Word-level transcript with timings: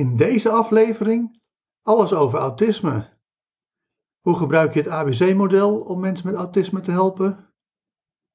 In 0.00 0.16
deze 0.16 0.50
aflevering 0.50 1.40
alles 1.82 2.12
over 2.12 2.38
autisme. 2.38 3.08
Hoe 4.20 4.36
gebruik 4.36 4.74
je 4.74 4.80
het 4.80 4.88
ABC-model 4.88 5.80
om 5.80 6.00
mensen 6.00 6.26
met 6.26 6.36
autisme 6.36 6.80
te 6.80 6.90
helpen? 6.90 7.48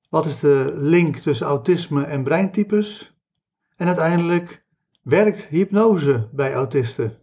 Wat 0.09 0.25
is 0.25 0.39
de 0.39 0.71
link 0.75 1.17
tussen 1.17 1.47
autisme 1.47 2.03
en 2.03 2.23
breintypes? 2.23 3.17
En 3.75 3.87
uiteindelijk, 3.87 4.65
werkt 5.01 5.45
hypnose 5.45 6.29
bij 6.31 6.53
autisten? 6.53 7.17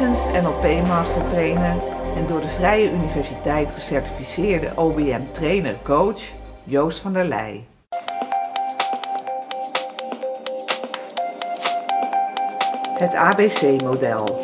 NLP 0.00 0.86
Master 0.86 1.26
Trainer 1.26 1.82
en 2.16 2.26
door 2.26 2.40
de 2.40 2.48
Vrije 2.48 2.92
Universiteit 2.92 3.72
gecertificeerde 3.72 4.72
OBM 4.76 5.20
Trainer 5.32 5.76
Coach 5.82 6.22
Joost 6.64 7.00
van 7.00 7.12
der 7.12 7.24
Leij. 7.24 7.66
Het 12.98 13.14
ABC-model. 13.14 14.42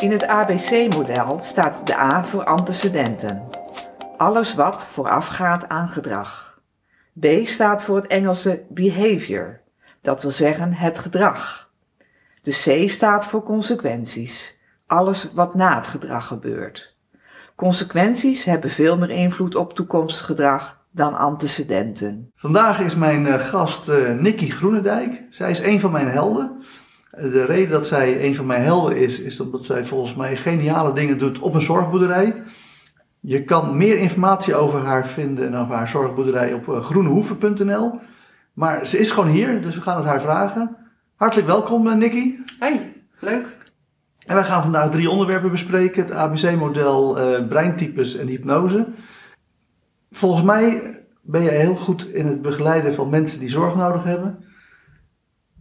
In 0.00 0.10
het 0.10 0.26
ABC-model 0.26 1.40
staat 1.40 1.86
de 1.86 1.96
A 1.96 2.24
voor 2.24 2.44
antecedenten. 2.44 3.48
Alles 4.16 4.54
wat 4.54 4.84
voorafgaat 4.84 5.68
aan 5.68 5.88
gedrag. 5.88 6.60
B 7.20 7.26
staat 7.44 7.84
voor 7.84 7.96
het 7.96 8.06
Engelse 8.06 8.64
behavior, 8.68 9.60
dat 10.00 10.22
wil 10.22 10.30
zeggen 10.30 10.72
het 10.72 10.98
gedrag. 10.98 11.64
De 12.44 12.50
C 12.84 12.90
staat 12.90 13.26
voor 13.26 13.42
consequenties, 13.42 14.60
alles 14.86 15.32
wat 15.34 15.54
na 15.54 15.76
het 15.76 15.86
gedrag 15.86 16.26
gebeurt. 16.26 16.96
Consequenties 17.54 18.44
hebben 18.44 18.70
veel 18.70 18.98
meer 18.98 19.10
invloed 19.10 19.54
op 19.54 19.74
toekomstig 19.74 20.26
gedrag 20.26 20.84
dan 20.90 21.14
antecedenten. 21.14 22.30
Vandaag 22.36 22.80
is 22.80 22.96
mijn 22.96 23.26
eh, 23.26 23.40
gast 23.40 23.88
uh, 23.88 24.18
Nikki 24.18 24.50
Groenendijk. 24.50 25.22
Zij 25.30 25.50
is 25.50 25.60
een 25.60 25.80
van 25.80 25.92
mijn 25.92 26.08
helden. 26.08 26.62
De 27.10 27.44
reden 27.44 27.70
dat 27.70 27.86
zij 27.86 28.24
een 28.24 28.34
van 28.34 28.46
mijn 28.46 28.62
helden 28.62 28.96
is, 28.96 29.20
is 29.20 29.40
omdat 29.40 29.64
zij 29.64 29.84
volgens 29.84 30.14
mij 30.14 30.36
geniale 30.36 30.92
dingen 30.92 31.18
doet 31.18 31.38
op 31.38 31.54
een 31.54 31.62
zorgboerderij. 31.62 32.42
Je 33.20 33.44
kan 33.44 33.76
meer 33.76 33.96
informatie 33.96 34.54
over 34.54 34.80
haar 34.80 35.06
vinden 35.06 35.46
en 35.46 35.56
over 35.56 35.74
haar 35.74 35.88
zorgboerderij 35.88 36.52
op 36.52 36.68
uh, 36.68 36.80
groenehoeven.nl. 36.80 38.00
Maar 38.52 38.86
ze 38.86 38.98
is 38.98 39.10
gewoon 39.10 39.30
hier, 39.30 39.62
dus 39.62 39.74
we 39.74 39.80
gaan 39.80 39.96
het 39.96 40.06
haar 40.06 40.20
vragen. 40.20 40.83
Hartelijk 41.24 41.50
welkom, 41.50 41.86
uh, 41.86 41.94
Nikki. 41.94 42.44
Hey, 42.58 42.92
leuk. 43.18 43.58
En 44.26 44.34
wij 44.34 44.44
gaan 44.44 44.62
vandaag 44.62 44.90
drie 44.90 45.10
onderwerpen 45.10 45.50
bespreken: 45.50 46.02
het 46.02 46.12
ABC-model, 46.12 47.18
uh, 47.18 47.48
breintypes 47.48 48.16
en 48.16 48.26
hypnose. 48.26 48.86
Volgens 50.10 50.42
mij 50.42 50.98
ben 51.22 51.42
je 51.42 51.50
heel 51.50 51.74
goed 51.74 52.08
in 52.08 52.26
het 52.26 52.42
begeleiden 52.42 52.94
van 52.94 53.10
mensen 53.10 53.38
die 53.38 53.48
zorg 53.48 53.74
nodig 53.74 54.04
hebben. 54.04 54.44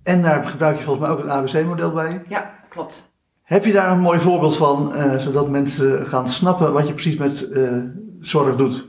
En 0.04 0.22
daar 0.22 0.46
gebruik 0.46 0.78
je 0.78 0.84
volgens 0.84 1.06
mij 1.06 1.16
ook 1.16 1.24
het 1.24 1.32
ABC-model 1.32 1.92
bij. 1.92 2.24
Ja, 2.28 2.60
klopt. 2.70 3.12
Heb 3.44 3.66
je 3.66 3.74
daar 3.74 3.92
een 3.92 4.00
mooi 4.00 4.20
voorbeeld 4.20 4.58
van, 4.58 4.94
uh, 4.96 5.18
zodat 5.18 5.50
mensen 5.50 6.06
gaan 6.06 6.28
snappen 6.28 6.74
wat 6.74 6.88
je 6.88 6.94
precies 6.94 7.18
met 7.18 7.50
uh, 7.52 7.84
zorg 8.20 8.56
doet? 8.56 8.88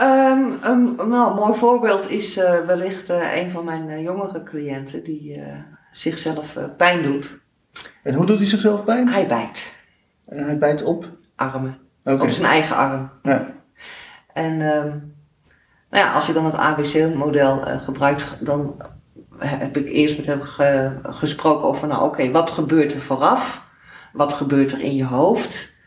Um, 0.00 0.58
een, 0.62 0.94
nou, 0.96 1.30
een 1.30 1.36
mooi 1.36 1.54
voorbeeld 1.54 2.10
is 2.10 2.38
uh, 2.38 2.66
wellicht 2.66 3.08
een 3.08 3.50
van 3.50 3.64
mijn 3.64 4.02
jongere 4.02 4.42
cliënten 4.42 5.04
die 5.04 5.42
zichzelf 5.90 6.56
pijn 6.76 7.02
doet. 7.02 7.40
En 8.02 8.14
hoe 8.14 8.26
doet 8.26 8.38
hij 8.38 8.46
zichzelf 8.46 8.84
pijn? 8.84 9.08
Hij 9.08 9.26
bijt. 9.26 9.74
En 10.26 10.44
hij 10.44 10.58
bijt 10.58 10.82
op? 10.82 11.08
Armen. 11.36 11.78
Okay. 12.04 12.18
Op 12.18 12.30
zijn 12.30 12.50
eigen 12.50 12.76
arm. 12.76 13.10
Ja. 13.22 13.46
En 14.32 14.52
um, 14.52 15.16
nou 15.90 16.04
ja, 16.04 16.12
als 16.12 16.26
je 16.26 16.32
dan 16.32 16.44
het 16.44 16.54
ABC-model 16.54 17.78
gebruikt, 17.78 18.36
dan 18.40 18.82
heb 19.38 19.76
ik 19.76 19.88
eerst 19.88 20.16
met 20.16 20.26
hem 20.26 20.42
ge, 20.42 20.92
gesproken 21.02 21.68
over, 21.68 21.88
nou 21.88 22.04
oké, 22.04 22.08
okay, 22.08 22.30
wat 22.30 22.50
gebeurt 22.50 22.92
er 22.92 23.00
vooraf? 23.00 23.66
Wat 24.12 24.32
gebeurt 24.32 24.72
er 24.72 24.80
in 24.80 24.94
je 24.94 25.04
hoofd? 25.04 25.77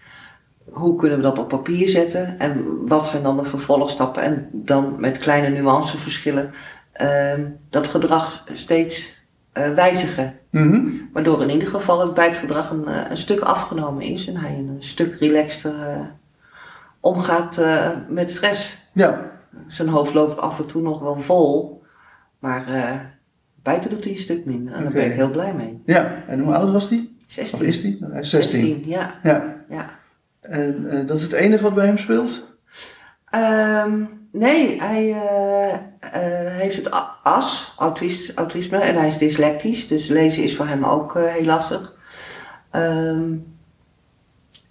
Hoe 0.71 0.95
kunnen 0.95 1.17
we 1.17 1.23
dat 1.23 1.39
op 1.39 1.47
papier 1.47 1.87
zetten? 1.87 2.39
En 2.39 2.65
wat 2.87 3.07
zijn 3.07 3.23
dan 3.23 3.37
de 3.37 3.43
vervolgstappen? 3.43 4.23
En 4.23 4.49
dan 4.51 4.95
met 4.99 5.17
kleine 5.17 5.49
nuanceverschillen 5.49 6.53
uh, 7.01 7.33
dat 7.69 7.87
gedrag 7.87 8.43
steeds 8.53 9.25
uh, 9.53 9.73
wijzigen. 9.73 10.33
Mm 10.49 10.71
-hmm. 10.71 11.09
Waardoor 11.13 11.41
in 11.41 11.49
ieder 11.49 11.67
geval 11.67 11.99
het 11.99 12.13
bijtgedrag 12.13 12.71
een, 12.71 12.83
uh, 12.87 13.09
een 13.09 13.17
stuk 13.17 13.39
afgenomen 13.39 14.03
is 14.03 14.27
en 14.27 14.37
hij 14.37 14.51
een 14.51 14.75
stuk 14.79 15.13
relaxter 15.13 15.73
uh, 15.73 15.99
omgaat 16.99 17.61
met 18.09 18.31
stress. 18.31 18.89
Ja. 18.93 19.31
Zijn 19.67 19.87
hoofd 19.87 20.13
loopt 20.13 20.37
af 20.37 20.59
en 20.59 20.65
toe 20.65 20.81
nog 20.81 20.99
wel 20.99 21.19
vol, 21.19 21.83
maar 22.39 22.65
Bijten 23.63 23.89
doet 23.89 24.03
hij 24.03 24.13
een 24.13 24.19
stuk 24.19 24.45
minder. 24.45 24.73
En 24.73 24.79
daar 24.79 24.89
okay. 24.89 25.01
ben 25.01 25.11
ik 25.11 25.17
heel 25.17 25.31
blij 25.31 25.53
mee. 25.53 25.81
Ja, 25.85 26.23
en 26.27 26.39
hoe 26.39 26.53
oud 26.53 26.71
was 26.71 26.89
hij? 26.89 27.09
16. 27.27 27.59
Of 27.59 27.65
is 27.65 27.81
hij? 27.81 27.97
Hij 27.99 28.21
is 28.21 28.29
16. 28.29 28.59
16 28.59 28.89
ja. 28.89 29.19
ja. 29.23 29.63
ja. 29.69 29.99
En 30.41 30.83
uh, 30.83 31.07
dat 31.07 31.17
is 31.17 31.23
het 31.23 31.31
enige 31.31 31.63
wat 31.63 31.73
bij 31.73 31.85
hem 31.85 31.97
speelt? 31.97 32.49
Um, 33.35 34.27
nee, 34.31 34.81
hij 34.81 35.03
uh, 35.03 35.73
uh, 35.73 36.51
heeft 36.57 36.75
het 36.75 36.91
AS, 37.23 37.73
autist, 37.77 38.37
autisme, 38.37 38.77
en 38.77 38.95
hij 38.95 39.07
is 39.07 39.17
dyslectisch. 39.17 39.87
Dus 39.87 40.07
lezen 40.07 40.43
is 40.43 40.55
voor 40.55 40.67
hem 40.67 40.85
ook 40.85 41.13
heel 41.13 41.45
lastig. 41.45 41.95
Um, 42.71 43.55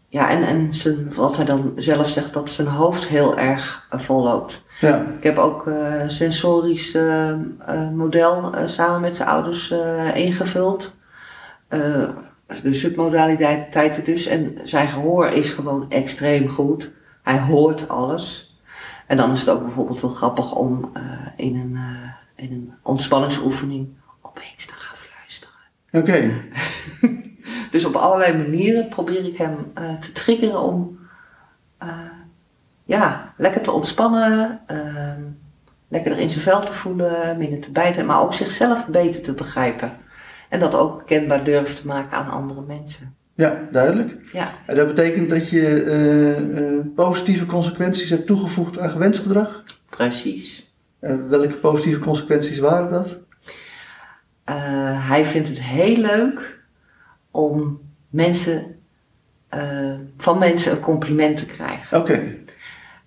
ja, 0.08 0.30
en, 0.30 0.42
en 0.42 0.74
zijn, 0.74 1.14
wat 1.14 1.36
hij 1.36 1.44
dan 1.44 1.72
zelf 1.76 2.08
zegt, 2.08 2.32
dat 2.32 2.50
zijn 2.50 2.68
hoofd 2.68 3.06
heel 3.06 3.38
erg 3.38 3.88
vol 3.90 4.22
loopt. 4.22 4.64
Ja. 4.80 5.06
Ik 5.16 5.22
heb 5.22 5.38
ook 5.38 5.66
uh, 5.66 6.02
sensorisch 6.06 6.98
model 7.92 8.52
samen 8.64 9.00
met 9.00 9.16
zijn 9.16 9.28
ouders 9.28 9.74
ingevuld. 10.14 10.96
De 12.62 12.72
submodaliteiten 12.72 14.04
dus. 14.04 14.26
En 14.26 14.58
zijn 14.62 14.88
gehoor 14.88 15.26
is 15.26 15.50
gewoon 15.50 15.90
extreem 15.90 16.48
goed. 16.48 16.92
Hij 17.22 17.38
hoort 17.40 17.88
alles. 17.88 18.54
En 19.06 19.16
dan 19.16 19.32
is 19.32 19.40
het 19.40 19.48
ook 19.48 19.62
bijvoorbeeld 19.62 20.00
wel 20.00 20.10
grappig 20.10 20.54
om 20.54 20.92
in, 21.36 21.56
een, 21.56 21.78
in 22.36 22.52
een 22.52 22.72
ontspanningsoefening 22.82 23.88
opeens 24.20 24.66
te 24.66 24.72
gaan 24.72 24.96
fluisteren. 24.96 25.54
Oké. 25.92 25.98
Okay. 25.98 26.50
dus 27.72 27.84
op 27.84 27.94
allerlei 27.94 28.36
manieren 28.36 28.88
probeer 28.88 29.24
ik 29.24 29.36
hem 29.36 29.72
te 30.00 30.12
triggeren 30.12 30.60
om 30.60 30.98
ja, 32.90 33.32
lekker 33.36 33.60
te 33.60 33.70
ontspannen, 33.72 34.60
uh, 34.70 34.78
lekker 35.88 36.12
er 36.12 36.18
in 36.18 36.30
zijn 36.30 36.42
vel 36.42 36.60
te 36.60 36.72
voelen, 36.72 37.38
minder 37.38 37.60
te 37.60 37.70
bijten, 37.70 38.06
maar 38.06 38.20
ook 38.20 38.34
zichzelf 38.34 38.86
beter 38.86 39.22
te 39.22 39.32
begrijpen. 39.32 39.92
En 40.50 40.60
dat 40.60 40.74
ook 40.74 41.06
kenbaar 41.06 41.44
durft 41.44 41.80
te 41.80 41.86
maken 41.86 42.16
aan 42.16 42.30
andere 42.30 42.60
mensen. 42.60 43.14
Ja, 43.34 43.68
duidelijk. 43.72 44.16
Ja. 44.32 44.48
En 44.66 44.76
dat 44.76 44.86
betekent 44.86 45.30
dat 45.30 45.50
je 45.50 45.84
uh, 45.84 46.60
uh, 46.60 46.80
positieve 46.94 47.46
consequenties 47.46 48.10
hebt 48.10 48.26
toegevoegd 48.26 48.78
aan 48.78 48.90
gewenst 48.90 49.22
gedrag? 49.22 49.64
Precies. 49.88 50.72
welke 51.28 51.48
positieve 51.48 52.00
consequenties 52.00 52.58
waren 52.58 52.90
dat? 52.90 53.18
hij 55.08 55.24
vindt 55.24 55.48
het 55.48 55.60
heel 55.60 55.96
leuk 55.96 56.60
om 57.30 57.80
mensen, 58.08 58.76
van 60.16 60.38
mensen 60.38 60.72
een 60.72 60.80
compliment 60.80 61.36
te 61.36 61.46
krijgen. 61.46 61.98
Oké. 61.98 62.12
Okay. 62.12 62.44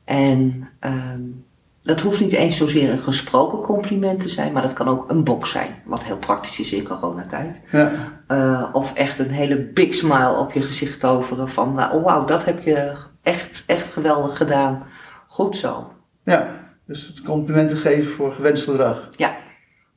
En 0.04 0.70
um, 0.80 1.46
dat 1.84 2.02
hoeft 2.02 2.20
niet 2.20 2.34
eens 2.34 2.58
zozeer 2.58 2.90
een 2.90 3.00
gesproken 3.00 3.62
compliment 3.62 4.20
te 4.20 4.30
zijn, 4.30 4.52
maar 4.52 4.62
dat 4.62 4.74
kan 4.74 4.88
ook 4.88 5.10
een 5.10 5.24
box 5.24 5.52
zijn, 5.52 5.82
wat 5.86 6.04
heel 6.04 6.18
praktisch 6.18 6.60
is 6.60 6.74
in 6.74 6.84
coronatijd. 6.84 7.58
Ja. 7.72 7.92
Uh, 8.28 8.66
of 8.74 8.94
echt 8.94 9.20
een 9.20 9.30
hele 9.30 9.56
big 9.56 9.94
smile 9.94 10.38
op 10.38 10.52
je 10.52 10.62
gezicht 10.62 11.00
toveren 11.00 11.50
van, 11.50 11.74
nou, 11.74 11.94
oh 11.94 12.04
wauw, 12.04 12.26
dat 12.26 12.46
heb 12.46 12.64
je 12.64 12.92
echt, 13.22 13.64
echt 13.68 13.94
geweldig 13.94 14.38
gedaan. 14.38 14.84
Goed 15.28 15.58
zo. 15.58 15.92
Ja, 16.24 16.48
dus 16.86 17.08
het 17.08 17.22
complimenten 17.22 17.78
geven 17.78 18.12
voor 18.12 18.34
gewenst 18.34 18.64
gedrag. 18.64 19.10
Ja. 19.16 19.36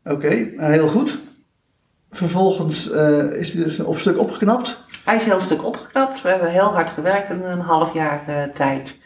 Oké, 0.05 0.15
okay, 0.15 0.53
uh, 0.57 0.67
heel 0.67 0.89
goed. 0.89 1.19
Vervolgens 2.11 2.91
uh, 2.91 3.33
is 3.33 3.53
hij 3.53 3.63
dus 3.63 3.79
een 3.79 3.99
stuk 3.99 4.19
opgeknapt. 4.19 4.85
Hij 5.05 5.17
is 5.17 5.23
een 5.23 5.31
heel 5.31 5.41
stuk 5.41 5.65
opgeknapt. 5.65 6.23
We 6.23 6.29
hebben 6.29 6.51
heel 6.51 6.73
hard 6.73 6.91
gewerkt 6.91 7.31
in 7.31 7.43
een 7.43 7.61
half 7.61 7.95
jaar 7.95 8.51
tijd. 8.55 8.97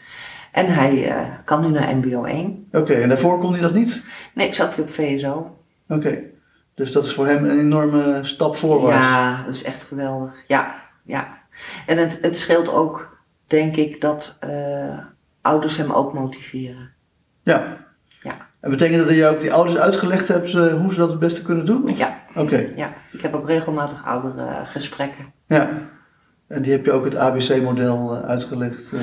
En 0.51 0.65
hij 0.73 1.07
uh, 1.09 1.15
kan 1.45 1.61
nu 1.61 1.67
naar 1.69 1.95
MBO 1.95 2.23
1. 2.23 2.65
Oké, 2.67 2.77
okay, 2.77 3.01
en 3.01 3.07
daarvoor 3.09 3.39
kon 3.39 3.51
hij 3.51 3.61
dat 3.61 3.73
niet? 3.73 4.03
Nee, 4.33 4.53
zat 4.53 4.75
hij 4.75 4.83
op 4.83 4.89
VSO. 4.89 5.31
Oké, 5.33 5.53
okay. 6.07 6.29
dus 6.75 6.91
dat 6.91 7.05
is 7.05 7.13
voor 7.13 7.27
hem 7.27 7.45
een 7.49 7.59
enorme 7.59 8.19
stap 8.21 8.55
voorwaarts. 8.55 9.07
Ja, 9.07 9.43
dat 9.45 9.55
is 9.55 9.63
echt 9.63 9.83
geweldig. 9.83 10.33
Ja, 10.47 10.75
ja. 11.03 11.37
En 11.85 11.97
het, 11.97 12.19
het 12.21 12.37
scheelt 12.37 12.71
ook 12.73 13.17
denk 13.47 13.75
ik 13.75 14.01
dat 14.01 14.37
eh, 14.39 14.97
ouders 15.41 15.77
hem 15.77 15.91
ook 15.91 16.13
motiveren. 16.13 16.91
Ja. 17.43 17.77
Ja. 18.23 18.37
En 18.59 18.69
betekent 18.69 18.97
dat 18.99 19.07
dat 19.07 19.17
je 19.17 19.27
ook 19.27 19.41
die 19.41 19.53
ouders 19.53 19.77
uitgelegd 19.77 20.27
hebt 20.27 20.53
eh, 20.53 20.73
hoe 20.81 20.93
ze 20.93 20.99
dat 20.99 21.09
het 21.09 21.19
beste 21.19 21.41
kunnen 21.41 21.65
doen? 21.65 21.83
Of- 21.83 21.97
Ja, 21.97 22.19
Oké, 22.35 22.69
ja. 22.75 22.93
ik 23.11 23.21
heb 23.21 23.33
ook 23.33 23.47
regelmatig 23.47 24.05
oudergesprekken. 24.05 25.33
ja. 25.47 25.69
En 26.47 26.61
die 26.61 26.71
heb 26.71 26.85
je 26.85 26.91
ook 26.91 27.03
het 27.05 27.15
ABC-model 27.15 28.15
eh, 28.15 28.21
uitgelegd. 28.29 28.93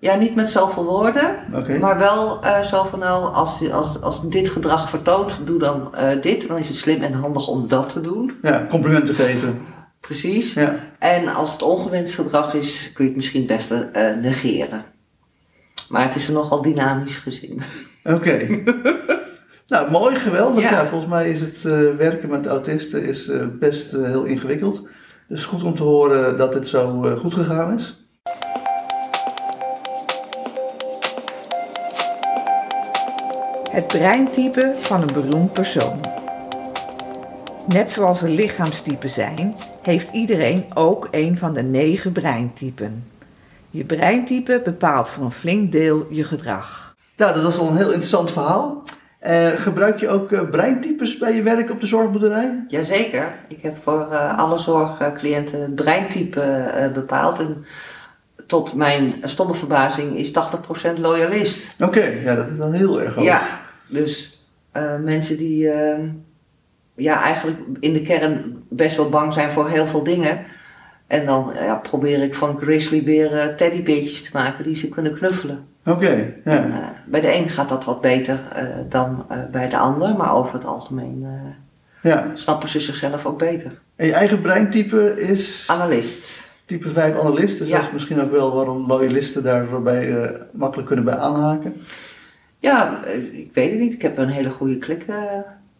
Ja, 0.00 0.14
niet 0.14 0.34
met 0.34 0.50
zoveel 0.50 0.84
woorden, 0.84 1.36
maar 1.80 1.98
wel 1.98 2.42
eh, 2.42 2.60
zo 2.60 2.84
van 2.84 2.98
nou, 2.98 3.34
als, 3.34 3.70
als, 3.70 4.00
als 4.00 4.28
dit 4.28 4.48
gedrag 4.48 4.90
vertoont, 4.90 5.38
doe 5.44 5.58
dan 5.58 5.94
eh, 5.94 6.22
dit. 6.22 6.48
Dan 6.48 6.58
is 6.58 6.68
het 6.68 6.76
slim 6.76 7.02
en 7.02 7.12
handig 7.12 7.48
om 7.48 7.68
dat 7.68 7.90
te 7.90 8.00
doen. 8.00 8.38
Ja, 8.42 8.66
complimenten 8.70 9.14
geven. 9.14 9.60
Precies. 10.00 10.54
Ja. 10.54 10.74
En 10.98 11.34
als 11.34 11.52
het 11.52 11.62
ongewenst 11.62 12.14
gedrag 12.14 12.54
is, 12.54 12.90
kun 12.92 13.04
je 13.04 13.10
het 13.10 13.16
misschien 13.16 13.40
het 13.40 13.50
beste 13.50 13.88
eh, 13.92 14.16
negeren. 14.16 14.84
Maar 15.88 16.02
het 16.02 16.14
is 16.14 16.26
er 16.26 16.32
nogal 16.32 16.62
dynamisch 16.62 17.16
gezien. 17.16 17.60
Oké. 18.04 18.62
nou, 19.66 19.90
mooi, 19.90 20.16
geweldig. 20.16 20.62
Ja. 20.62 20.70
Ja. 20.70 20.86
volgens 20.86 21.10
mij 21.10 21.30
is 21.30 21.40
het 21.40 21.62
werken 21.96 22.28
met 22.28 22.46
autisten 22.46 23.02
is, 23.02 23.30
best 23.58 23.92
heel 23.92 24.24
ingewikkeld. 24.24 24.82
Dus 25.28 25.44
goed 25.44 25.62
om 25.62 25.74
te 25.74 25.82
horen 25.82 26.36
dat 26.36 26.52
dit 26.52 26.68
zo 26.68 27.16
goed 27.18 27.34
gegaan 27.34 27.74
is. 27.74 28.00
Het 33.80 33.88
breintype 33.88 34.72
van 34.74 35.00
een 35.00 35.12
beroemd 35.14 35.52
persoon. 35.52 36.00
Net 37.68 37.90
zoals 37.90 38.22
er 38.22 38.28
lichaamstypen 38.28 39.10
zijn, 39.10 39.54
heeft 39.82 40.08
iedereen 40.12 40.64
ook 40.74 41.08
een 41.10 41.38
van 41.38 41.52
de 41.52 41.62
negen 41.62 42.12
breintypen. 42.12 43.04
Je 43.70 43.84
breintype 43.84 44.60
bepaalt 44.64 45.08
voor 45.08 45.24
een 45.24 45.30
flink 45.30 45.72
deel 45.72 46.06
je 46.10 46.24
gedrag. 46.24 46.96
Nou, 47.16 47.34
dat 47.34 47.42
was 47.42 47.58
al 47.58 47.68
een 47.68 47.76
heel 47.76 47.86
interessant 47.86 48.32
verhaal. 48.32 48.82
Eh, 49.18 49.48
gebruik 49.48 50.00
je 50.00 50.08
ook 50.08 50.32
eh, 50.32 50.48
breintypes 50.50 51.18
bij 51.18 51.34
je 51.34 51.42
werk 51.42 51.70
op 51.70 51.80
de 51.80 51.86
zorgboerderij? 51.86 52.64
Jazeker. 52.68 53.34
Ik 53.48 53.62
heb 53.62 53.76
voor 53.82 54.08
eh, 54.10 54.38
alle 54.38 54.58
zorgcliënten 54.58 55.60
het 55.60 55.74
breintype 55.74 56.40
eh, 56.40 56.92
bepaald. 56.92 57.38
En 57.38 57.64
tot 58.46 58.74
mijn 58.74 59.14
stomme 59.24 59.54
verbazing 59.54 60.16
is 60.16 60.32
80% 60.96 60.98
loyalist. 60.98 61.74
Oké, 61.78 62.04
ja, 62.04 62.34
dat 62.34 62.46
is 62.46 62.56
wel 62.56 62.72
heel 62.72 63.00
erg 63.00 63.14
hoog. 63.14 63.24
Ja, 63.24 63.40
dus 63.90 64.44
eh, 64.72 64.96
mensen 64.96 65.36
die 65.36 65.68
eh, 65.70 65.98
ja, 66.94 67.22
eigenlijk 67.22 67.58
in 67.80 67.92
de 67.92 68.02
kern 68.02 68.62
best 68.68 68.96
wel 68.96 69.08
bang 69.08 69.32
zijn 69.32 69.50
voor 69.50 69.68
heel 69.68 69.86
veel 69.86 70.02
dingen. 70.02 70.44
En 71.06 71.26
dan 71.26 71.52
ja, 71.54 71.74
probeer 71.74 72.22
ik 72.22 72.34
van 72.34 72.58
grizzlyberen 72.60 73.56
teddybeertjes 73.56 74.22
te 74.22 74.30
maken 74.32 74.64
die 74.64 74.74
ze 74.74 74.88
kunnen 74.88 75.14
knuffelen. 75.14 75.64
Oké, 75.86 76.32
ja. 76.44 76.64
Eh, 76.64 76.76
bij 77.06 77.20
de 77.20 77.34
een 77.34 77.48
gaat 77.48 77.68
dat 77.68 77.84
wat 77.84 78.00
beter 78.00 78.40
eh, 78.54 78.64
dan 78.88 79.26
bij 79.52 79.68
de 79.68 79.76
ander, 79.78 80.16
maar 80.16 80.34
over 80.34 80.54
het 80.54 80.64
algemeen 80.64 81.26
ja. 82.02 82.30
snappen 82.34 82.68
ze 82.68 82.80
zichzelf 82.80 83.26
ook 83.26 83.38
beter. 83.38 83.70
En 83.96 84.06
je 84.06 84.12
eigen 84.12 84.40
breintype 84.40 85.20
is 85.20 85.66
Analist. 85.70 86.50
type 86.64 86.88
5 86.88 87.18
analist. 87.18 87.58
Dus 87.58 87.68
Ja. 87.68 87.76
dat 87.76 87.86
is 87.86 87.92
misschien 87.92 88.20
ook 88.22 88.30
wel 88.30 88.54
waarom 88.54 88.86
loyalisten 88.86 89.42
daarbij 89.42 90.22
eh, 90.22 90.40
makkelijk 90.52 90.86
kunnen 90.86 91.04
bij 91.04 91.14
aanhaken. 91.16 91.74
Ja, 92.60 93.04
eh, 93.04 93.38
ik 93.38 93.50
weet 93.54 93.70
het 93.70 93.80
niet. 93.80 93.92
Ik 93.92 94.02
heb 94.02 94.18
een 94.18 94.28
hele 94.28 94.50
goede 94.50 94.78
klik 94.78 95.02
eh, 95.02 95.24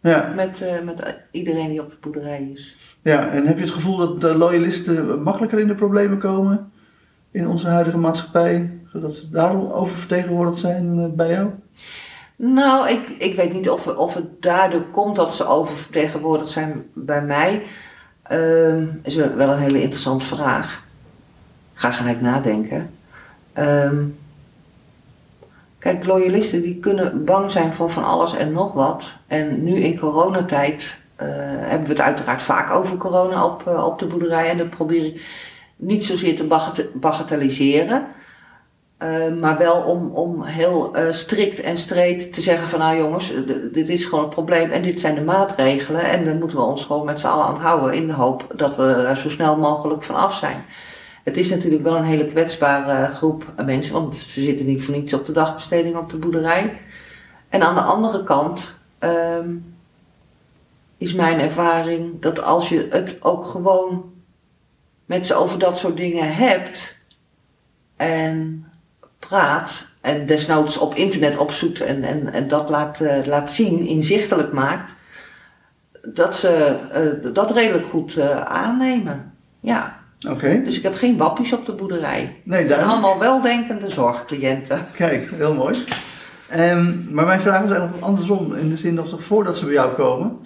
Ja, 0.01 0.31
met, 0.35 0.61
eh, 0.61 0.81
met 0.81 1.17
iedereen 1.31 1.69
die 1.69 1.81
op 1.81 1.89
de 1.89 1.97
boerderij 2.01 2.49
is. 2.53 2.77
ja. 3.01 3.29
En 3.29 3.45
heb 3.45 3.55
je 3.57 3.63
het 3.63 3.73
gevoel 3.73 3.97
dat 3.97 4.21
de 4.21 4.37
loyalisten 4.37 5.23
makkelijker 5.23 5.59
in 5.59 5.67
de 5.67 5.75
problemen 5.75 6.17
komen 6.17 6.71
in 7.31 7.47
onze 7.47 7.67
huidige 7.67 7.97
maatschappij? 7.97 8.79
Zodat 8.91 9.15
ze 9.15 9.29
daarom 9.29 9.71
oververtegenwoordigd 9.71 10.59
zijn 10.59 11.15
bij 11.15 11.29
jou? 11.29 11.49
Nou, 12.35 12.89
ik, 12.89 13.09
ik 13.09 13.35
weet 13.35 13.53
niet 13.53 13.69
of, 13.69 13.87
of 13.87 14.13
het 14.13 14.41
daardoor 14.41 14.83
komt 14.91 15.15
dat 15.15 15.35
ze 15.35 15.47
oververtegenwoordigd 15.47 16.49
zijn 16.49 16.83
bij 16.93 17.21
mij. 17.21 17.63
Ehm 18.23 18.85
is 19.03 19.15
wel 19.15 19.49
een 19.49 19.57
hele 19.57 19.81
interessante 19.81 20.25
vraag. 20.25 20.83
Ik 21.73 21.79
ga 21.79 21.91
gelijk 21.91 22.21
nadenken. 22.21 22.89
Ehm, 23.53 24.03
kijk, 25.81 26.05
loyalisten 26.05 26.61
die 26.61 26.79
kunnen 26.79 27.25
bang 27.25 27.51
zijn 27.51 27.73
voor 27.73 27.89
van 27.89 28.03
alles 28.03 28.35
en 28.35 28.51
nog 28.51 28.73
wat. 28.73 29.13
En 29.27 29.63
nu 29.63 29.75
in 29.75 29.99
coronatijd 29.99 30.99
eh, 31.15 31.27
hebben 31.59 31.87
we 31.87 31.93
het 31.93 32.01
uiteraard 32.01 32.43
vaak 32.43 32.71
over 32.71 32.97
corona 32.97 33.45
op, 33.45 33.67
eh, 33.67 33.85
op 33.85 33.99
de 33.99 34.05
boerderij. 34.05 34.49
En 34.49 34.57
dat 34.57 34.69
probeer 34.69 35.05
ik 35.05 35.21
niet 35.75 36.05
zozeer 36.05 36.35
te 36.35 36.43
bagate- 36.43 36.89
bagatelliseren. 36.93 38.07
Uh, 39.03 39.33
maar 39.39 39.57
wel 39.57 39.81
om, 39.81 40.11
om 40.13 40.43
heel 40.43 40.95
strikt 41.09 41.61
en 41.61 41.77
streed 41.77 42.33
te 42.33 42.41
zeggen 42.41 42.69
van 42.69 42.79
nou 42.79 42.97
jongens, 42.97 43.33
dit 43.71 43.89
is 43.89 44.05
gewoon 44.05 44.23
het 44.23 44.33
probleem 44.33 44.71
en 44.71 44.81
dit 44.81 44.99
zijn 44.99 45.15
de 45.15 45.21
maatregelen 45.21 46.01
en 46.01 46.25
daar 46.25 46.35
moeten 46.35 46.57
we 46.57 46.63
ons 46.63 46.85
gewoon 46.85 47.05
met 47.05 47.19
z'n 47.19 47.27
allen 47.27 47.45
aan 47.45 47.59
houden 47.59 47.93
in 47.93 48.07
de 48.07 48.13
hoop 48.13 48.47
dat 48.55 48.75
we 48.75 48.83
er 48.83 49.17
zo 49.17 49.29
snel 49.29 49.57
mogelijk 49.57 50.03
van 50.03 50.15
af 50.15 50.35
zijn. 50.35 50.65
Het 51.23 51.37
is 51.37 51.49
natuurlijk 51.49 51.83
wel 51.83 51.95
een 51.95 52.03
hele 52.03 52.25
kwetsbare 52.25 53.13
groep 53.13 53.53
mensen, 53.65 53.93
want 53.93 54.15
ze 54.15 54.41
zitten 54.41 54.65
niet 54.65 54.83
voor 54.83 54.95
niets 54.95 55.13
op 55.13 55.25
de 55.25 55.31
dagbesteding 55.31 55.95
op 55.95 56.09
de 56.09 56.17
boerderij. 56.17 56.81
En 57.49 57.61
aan 57.63 57.75
de 57.75 57.81
andere 57.81 58.23
kant 58.23 58.77
um, 58.99 59.75
is 60.97 61.13
mijn 61.13 61.39
ervaring 61.39 62.21
dat 62.21 62.43
als 62.43 62.69
je 62.69 62.87
het 62.89 63.17
ook 63.21 63.45
gewoon 63.45 64.13
met 65.05 65.25
ze 65.25 65.35
over 65.35 65.59
dat 65.59 65.77
soort 65.77 65.97
dingen 65.97 66.35
hebt 66.35 67.05
en 67.95 68.65
praat 69.19 69.89
en 70.01 70.25
desnoods 70.25 70.77
op 70.77 70.95
internet 70.95 71.37
opzoekt 71.37 71.81
en, 71.81 72.03
en, 72.33 72.47
dat 72.47 72.69
laat, 72.69 72.99
uh, 72.99 73.25
laat 73.25 73.51
zien, 73.51 73.87
inzichtelijk 73.87 74.51
maakt, 74.51 74.91
dat 76.03 76.35
ze 76.35 76.77
dat 77.33 77.51
redelijk 77.51 77.87
goed 77.87 78.19
aannemen. 78.45 79.33
Ja. 79.59 80.00
Oké. 80.25 80.33
Okay. 80.33 80.63
Dus 80.63 80.77
ik 80.77 80.83
heb 80.83 80.95
geen 80.95 81.17
wappies 81.17 81.53
op 81.53 81.65
de 81.65 81.73
boerderij. 81.73 82.41
Nee, 82.43 82.67
zijn 82.67 82.85
allemaal 82.85 83.19
weldenkende 83.19 83.89
zorgcliënten. 83.89 84.87
Kijk, 84.93 85.29
heel 85.33 85.53
mooi. 85.53 85.77
Um, 86.57 87.07
maar 87.09 87.25
mijn 87.25 87.39
vraag 87.39 87.63
is 87.63 87.71
eigenlijk 87.71 88.03
andersom, 88.03 88.55
in 88.55 88.69
de 88.69 88.77
zin 88.77 88.95
dat 88.95 89.15
voordat 89.17 89.57
ze 89.57 89.65
bij 89.65 89.73
jou 89.73 89.93
komen, 89.93 90.37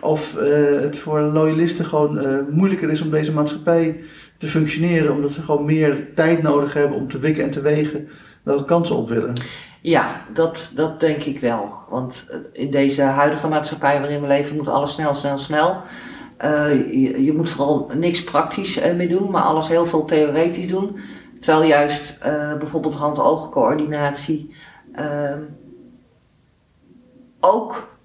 of 0.00 0.34
het 0.80 0.98
voor 0.98 1.20
loyalisten 1.20 1.84
gewoon 1.84 2.44
moeilijker 2.50 2.90
is 2.90 3.00
om 3.00 3.10
deze 3.10 3.32
maatschappij 3.32 4.00
te 4.38 4.46
functioneren, 4.46 5.14
omdat 5.14 5.32
ze 5.32 5.42
gewoon 5.42 5.64
meer 5.64 6.14
tijd 6.14 6.42
nodig 6.42 6.72
hebben 6.74 6.96
om 6.96 7.08
te 7.08 7.18
wikken 7.18 7.44
en 7.44 7.50
te 7.50 7.60
wegen 7.60 8.08
welke 8.42 8.64
kansen 8.64 8.96
op 8.96 9.08
willen. 9.08 9.34
Ja, 9.80 10.22
dat, 10.34 10.70
dat 10.74 11.00
denk 11.00 11.22
ik 11.22 11.40
wel. 11.40 11.78
Want 11.88 12.26
in 12.52 12.70
deze 12.70 13.02
huidige 13.02 13.48
maatschappij 13.48 14.00
waarin 14.00 14.20
we 14.20 14.26
leven 14.26 14.56
moet 14.56 14.68
alles 14.68 14.92
snel, 14.92 15.14
snel, 15.14 15.38
snel. 15.38 15.82
Uh, 16.44 16.92
je, 16.92 17.24
je, 17.24 17.32
moet 17.32 17.50
vooral 17.50 17.90
niks 17.94 18.24
praktisch 18.24 18.78
uh, 18.78 18.94
meer 18.94 19.08
doen, 19.08 19.30
maar 19.30 19.42
alles 19.42 19.68
heel 19.68 19.86
veel 19.86 20.04
theoretisch 20.04 20.68
doen. 20.68 20.96
Terwijl 21.40 21.68
juist 21.68 22.18
uh, 22.26 22.58
bijvoorbeeld 22.58 22.94
hand-oogcoördinatie 22.94 24.54
ook 27.40 27.96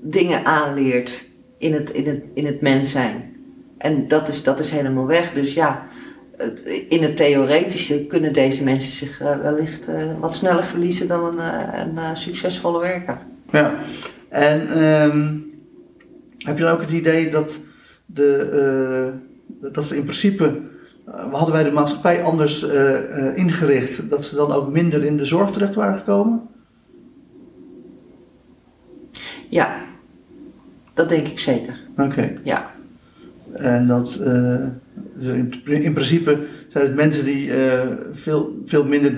dingen 0.00 0.44
aanleert 0.44 1.26
in 1.58 1.74
het, 1.74 1.90
in, 1.90 2.06
het, 2.06 2.22
in 2.34 2.46
het 2.46 2.60
mens 2.60 2.90
zijn. 2.90 3.36
En 3.78 4.08
dat 4.08 4.28
is, 4.28 4.42
dat 4.42 4.58
is 4.58 4.70
helemaal 4.70 5.06
weg. 5.06 5.32
Dus 5.32 5.54
ja, 5.54 5.86
in 6.88 7.02
het 7.02 7.16
theoretische 7.16 8.06
kunnen 8.06 8.32
deze 8.32 8.64
mensen 8.64 8.90
zich 8.92 9.18
wellicht 9.18 9.84
wat 10.20 10.34
sneller 10.34 10.64
verliezen 10.64 11.08
dan 11.08 11.38
een, 11.38 12.16
succesvolle 12.16 12.80
werker. 12.80 13.18
Ja, 13.50 13.72
en 14.28 14.84
um, 14.84 15.50
heb 16.38 16.58
je 16.58 16.64
dan 16.64 16.72
ook 16.72 16.80
het 16.80 16.90
idee 16.90 17.30
dat, 17.30 17.60
de, 18.14 19.12
dat 19.72 19.84
ze 19.84 19.96
in 19.96 20.02
principe, 20.02 20.60
hadden 21.30 21.54
wij 21.54 21.64
de 21.64 21.70
maatschappij 21.70 22.22
anders 22.22 22.66
ingericht, 23.34 24.10
dat 24.10 24.24
ze 24.24 24.34
dan 24.34 24.52
ook 24.52 24.72
minder 24.72 25.04
in 25.04 25.16
de 25.16 25.24
zorg 25.24 25.50
terecht 25.50 25.74
waren 25.74 25.98
gekomen? 25.98 26.48
Ja, 29.48 29.76
dat 30.94 31.08
denk 31.08 31.26
ik 31.26 31.38
zeker. 31.38 31.74
Oké. 31.90 32.02
Okay. 32.02 32.38
Ja. 32.44 32.70
En 33.52 33.86
dat 33.86 34.20
uh, 34.20 35.34
in, 35.34 35.62
in, 35.64 35.92
principe 35.92 36.46
zijn 36.68 36.84
het 36.84 36.94
mensen 36.94 37.24
die 37.24 37.52
veel, 38.12 38.60
veel 38.64 38.84
minder 38.84 39.12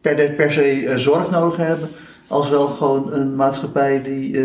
per, 0.00 0.32
per 0.32 0.52
se 0.52 0.92
zorg 0.96 1.30
nodig 1.30 1.56
hebben, 1.56 1.88
als 2.26 2.50
wel 2.50 2.66
gewoon 2.66 3.12
een 3.12 3.34
maatschappij 3.34 4.02
die 4.02 4.38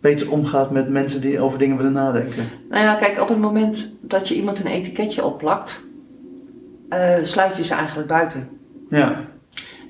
beter 0.00 0.30
omgaat 0.30 0.70
met 0.70 0.88
mensen 0.88 1.20
die 1.20 1.40
over 1.40 1.58
dingen 1.58 1.76
willen 1.76 1.92
nadenken. 1.92 2.44
Nou 2.68 2.84
ja, 2.84 2.94
kijk, 2.94 3.20
op 3.20 3.28
het 3.28 3.38
moment 3.38 3.92
dat 4.00 4.28
je 4.28 4.34
iemand 4.34 4.60
een 4.60 4.66
etiketje 4.66 5.24
opplakt, 5.24 5.82
sluit 7.22 7.56
je 7.56 7.64
ze 7.64 7.74
eigenlijk 7.74 8.08
buiten. 8.08 8.48
Ja. 8.90 9.24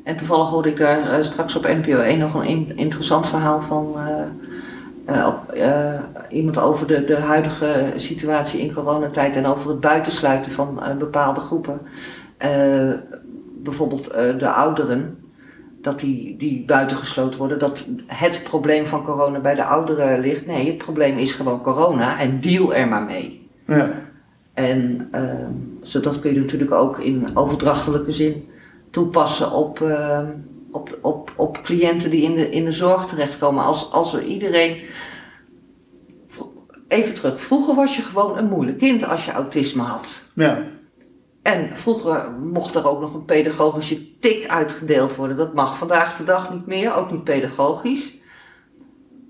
En 0.04 0.16
toevallig 0.16 0.48
hoorde 0.48 0.68
ik 0.68 0.76
daar 0.76 1.24
straks 1.24 1.56
op 1.56 1.62
NPO 1.62 2.00
1 2.00 2.18
nog 2.18 2.34
een 2.34 2.44
in, 2.44 2.72
interessant 2.76 3.28
verhaal 3.28 3.62
van. 3.62 3.96
Uh, 3.96 5.26
op, 5.26 5.56
uh, 5.56 6.00
iemand 6.30 6.58
over 6.58 6.86
de, 6.86 7.04
de 7.04 7.16
huidige 7.16 7.92
situatie 7.96 8.60
in 8.60 8.72
coronatijd 8.72 9.36
en 9.36 9.46
over 9.46 9.70
het 9.70 9.80
buitensluiten 9.80 10.52
van 10.52 10.80
bepaalde 10.98 11.40
groepen. 11.40 11.80
bijvoorbeeld 13.62 14.06
eh, 14.08 14.38
de 14.38 14.48
ouderen, 14.48 15.19
dat 15.82 16.00
die, 16.00 16.36
die 16.36 16.64
buitengesloten 16.64 17.38
worden, 17.38 17.58
dat 17.58 17.86
het 18.06 18.40
probleem 18.44 18.86
van 18.86 19.04
corona 19.04 19.38
bij 19.38 19.54
de 19.54 19.64
ouderen 19.64 20.20
ligt. 20.20 20.46
Nee, 20.46 20.66
het 20.66 20.78
probleem 20.78 21.18
is 21.18 21.32
gewoon 21.32 21.62
corona 21.62 22.18
en 22.18 22.40
deal 22.40 22.74
er 22.74 22.88
maar 22.88 23.02
mee. 23.02 23.48
Ja. 23.66 23.90
En 24.54 25.08
ehm, 25.12 25.52
zo 25.82 26.00
dat 26.00 26.20
kun 26.20 26.34
je 26.34 26.40
natuurlijk 26.40 26.72
ook 26.72 26.98
in 26.98 27.36
overdrachtelijke 27.36 28.12
zin 28.12 28.48
toepassen 28.90 29.52
op, 29.52 29.80
ehm, 29.80 30.26
op, 30.70 30.98
op, 31.00 31.32
op 31.36 31.60
cliënten 31.62 32.10
die 32.10 32.22
in 32.22 32.34
de, 32.34 32.50
in 32.50 32.64
de 32.64 32.72
zorg 32.72 33.06
terechtkomen. 33.06 33.64
Als, 33.64 33.92
als 33.92 34.12
we 34.12 34.26
iedereen. 34.26 34.76
Even 36.88 37.14
terug, 37.14 37.40
vroeger 37.40 37.74
was 37.74 37.96
je 37.96 38.02
gewoon 38.02 38.38
een 38.38 38.48
moeilijk 38.48 38.78
kind 38.78 39.04
als 39.04 39.24
je 39.24 39.32
autisme 39.32 39.82
had. 39.82 40.24
Ja. 40.34 40.62
En 41.42 41.68
vroeger 41.72 42.30
mocht 42.30 42.74
er 42.74 42.88
ook 42.88 43.00
nog 43.00 43.14
een 43.14 43.24
pedagogische 43.24 44.18
tik 44.18 44.48
uitgedeeld 44.48 45.16
worden. 45.16 45.36
Dat 45.36 45.54
mag 45.54 45.78
vandaag 45.78 46.16
de 46.16 46.24
dag 46.24 46.52
niet 46.52 46.66
meer, 46.66 46.94
ook 46.94 47.10
niet 47.10 47.24
pedagogisch. 47.24 48.18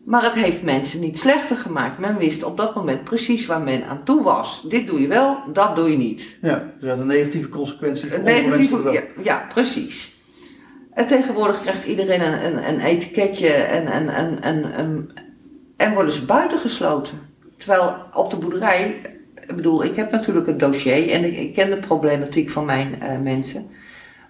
Maar 0.04 0.22
het 0.22 0.34
heeft 0.34 0.62
mensen 0.62 1.00
niet 1.00 1.18
slechter 1.18 1.56
gemaakt. 1.56 1.98
Men 1.98 2.16
wist 2.16 2.42
op 2.42 2.56
dat 2.56 2.74
moment 2.74 3.04
precies 3.04 3.46
waar 3.46 3.60
men 3.60 3.86
aan 3.86 4.04
toe 4.04 4.22
was. 4.22 4.64
Dit 4.68 4.86
doe 4.86 5.00
je 5.00 5.06
wel, 5.06 5.38
dat 5.52 5.76
doe 5.76 5.90
je 5.90 5.96
niet. 5.96 6.38
Ja. 6.42 6.72
Dus 6.80 6.88
dat 6.88 6.98
een 6.98 7.06
negatieve 7.06 7.48
consequentie 7.48 8.10
voor 8.10 8.22
negatieve, 8.22 8.92
ja, 8.92 9.02
ja, 9.22 9.46
precies. 9.54 10.18
En 10.92 11.06
tegenwoordig 11.06 11.60
krijgt 11.60 11.86
iedereen 11.86 12.20
een, 12.20 12.44
een, 12.44 12.68
een 12.68 12.80
etiketje 12.80 13.48
en, 13.48 13.86
en, 13.86 14.08
en, 14.08 14.42
en, 14.42 14.72
en, 14.72 15.10
en 15.76 15.92
worden 15.94 16.12
ze 16.12 16.24
buitengesloten. 16.24 17.18
Terwijl 17.56 17.96
op 18.14 18.30
de 18.30 18.36
boerderij, 18.36 19.00
ik 19.50 19.56
bedoel, 19.56 19.84
ik 19.84 19.96
heb 19.96 20.10
natuurlijk 20.10 20.46
een 20.46 20.58
dossier 20.58 21.10
en 21.10 21.24
ik, 21.24 21.36
ik 21.36 21.54
ken 21.54 21.70
de 21.70 21.78
problematiek 21.78 22.50
van 22.50 22.64
mijn 22.64 23.00
eh, 23.00 23.18
mensen. 23.18 23.66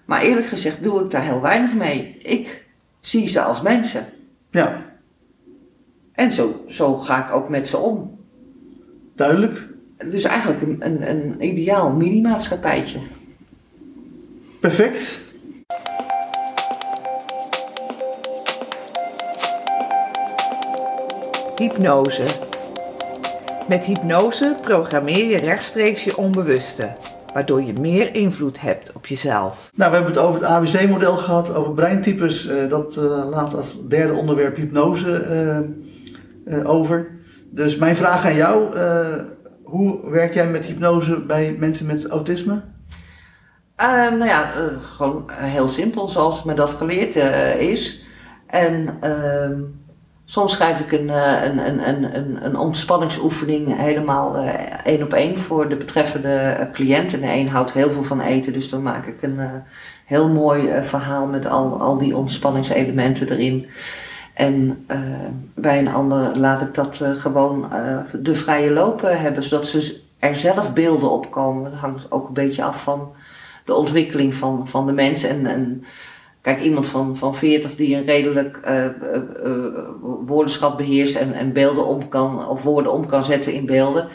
Maar 0.05 0.21
eerlijk 0.21 0.47
gezegd 0.47 0.83
doe 0.83 1.03
ik 1.03 1.11
daar 1.11 1.23
heel 1.23 1.41
weinig 1.41 1.73
mee. 1.73 2.17
Ik 2.21 2.65
zie 2.99 3.27
ze 3.27 3.41
als 3.41 3.61
mensen. 3.61 4.05
Ja. 4.51 4.85
En 6.11 6.31
zo, 6.31 6.63
zo 6.67 6.97
ga 6.97 7.27
ik 7.27 7.33
ook 7.33 7.49
met 7.49 7.67
ze 7.67 7.77
om. 7.77 8.19
Duidelijk. 9.15 9.67
Dus 10.05 10.23
eigenlijk 10.23 10.61
een, 10.61 10.77
een, 10.79 11.09
een 11.09 11.45
ideaal 11.45 11.91
mini-maatschappijtje. 11.91 12.99
Perfect. 14.59 15.21
Hypnose. 21.55 22.50
Met 23.71 23.85
hypnose 23.85 24.55
programmeer 24.61 25.25
je 25.25 25.37
rechtstreeks 25.37 26.03
je 26.03 26.17
onbewuste, 26.17 26.91
waardoor 27.33 27.63
je 27.63 27.73
meer 27.81 28.15
invloed 28.15 28.61
hebt 28.61 28.93
op 28.93 29.05
jezelf. 29.05 29.71
Nou, 29.75 29.89
we 29.91 29.97
hebben 29.97 30.13
het 30.13 30.23
over 30.23 30.41
het 30.41 30.49
ABC-model 30.49 31.13
gehad, 31.13 31.55
over 31.55 31.73
breintypes. 31.73 32.47
Eh, 32.47 32.69
dat 32.69 32.95
eh, 32.97 33.03
laat 33.29 33.53
als 33.53 33.87
derde 33.87 34.13
onderwerp 34.13 34.55
hypnose 34.55 35.17
eh, 35.17 35.57
eh, 35.57 36.69
over. 36.69 37.09
Dus 37.49 37.75
mijn 37.75 37.95
vraag 37.95 38.25
aan 38.25 38.35
jou, 38.35 38.75
eh, 38.75 39.07
hoe 39.63 40.09
werk 40.09 40.33
jij 40.33 40.47
met 40.47 40.65
hypnose 40.65 41.25
bij 41.25 41.55
mensen 41.59 41.85
met 41.85 42.07
autisme? 42.07 42.61
Ehm, 43.75 44.17
nou 44.17 44.25
ja, 44.25 44.51
gewoon 44.81 45.29
heel 45.31 45.67
simpel, 45.67 46.07
zoals 46.07 46.43
me 46.43 46.53
dat 46.53 46.69
geleerd 46.69 47.15
eh, 47.15 47.61
is. 47.61 48.05
En 48.47 48.97
ehm, 49.01 49.61
soms 50.25 50.51
schrijf 50.51 50.79
ik 50.79 50.91
een, 50.91 51.09
eh, 51.09 51.43
een, 51.43 51.57
een, 51.67 51.87
een, 52.15 52.45
een, 52.45 52.57
ontspanningsoefening 52.57 53.77
helemaal 53.77 54.37
eh, 54.37 54.85
één 54.85 55.03
op 55.03 55.13
één 55.13 55.39
voor 55.39 55.69
de 55.69 55.75
betreffende 55.75 56.33
eh, 56.33 56.71
cliënt. 56.71 57.13
En 57.13 57.21
de 57.21 57.27
een 57.27 57.49
houdt 57.49 57.73
heel 57.73 57.91
veel 57.91 58.03
van 58.03 58.21
eten, 58.21 58.53
dus 58.53 58.69
dan 58.69 58.81
maak 58.81 59.05
ik 59.05 59.21
een 59.21 59.39
eh, 59.39 59.49
heel 60.05 60.29
mooi 60.29 60.67
eh, 60.67 60.83
verhaal 60.83 61.25
met 61.25 61.45
al, 61.45 61.81
al 61.81 61.97
die 61.97 62.15
ontspanningselementen 62.15 63.29
erin. 63.31 63.67
En 64.33 64.83
eh, 64.87 64.99
bij 65.55 65.79
een 65.79 65.87
ander 65.87 66.37
laat 66.37 66.61
ik 66.61 66.73
dat 66.73 67.01
eh, 67.01 67.11
gewoon 67.15 67.73
eh, 67.73 67.97
de 68.13 68.35
vrije 68.35 68.71
loop 68.71 69.03
eh, 69.03 69.19
hebben, 69.19 69.43
zodat 69.43 69.67
ze 69.67 70.01
er 70.19 70.35
zelf 70.35 70.73
beelden 70.73 71.11
op 71.11 71.31
komen. 71.31 71.63
Dat 71.63 71.79
hangt 71.79 72.11
ook 72.11 72.27
een 72.27 72.33
beetje 72.33 72.63
af 72.63 72.83
van 72.83 73.11
de 73.65 73.73
ontwikkeling 73.73 74.33
van, 74.33 74.67
van 74.67 74.85
de 74.85 74.91
mensen. 74.91 75.29
En, 75.29 75.45
en 75.45 75.83
kijk, 76.41 76.61
iemand 76.61 76.87
van, 76.87 77.15
van 77.15 77.35
40 77.35 77.75
die 77.75 77.95
een 77.95 78.05
redelijk 78.05 78.57
eh, 78.57 78.85
woordenschat 80.25 80.77
beheerst 80.77 81.15
en, 81.15 81.33
en 81.33 81.53
beelden 81.53 81.85
om 81.85 82.09
kan, 82.09 82.47
of 82.47 82.63
woorden 82.63 82.91
om 82.91 83.05
kan 83.05 83.23
zetten 83.23 83.53
in 83.53 83.65
beelden, 83.65 84.07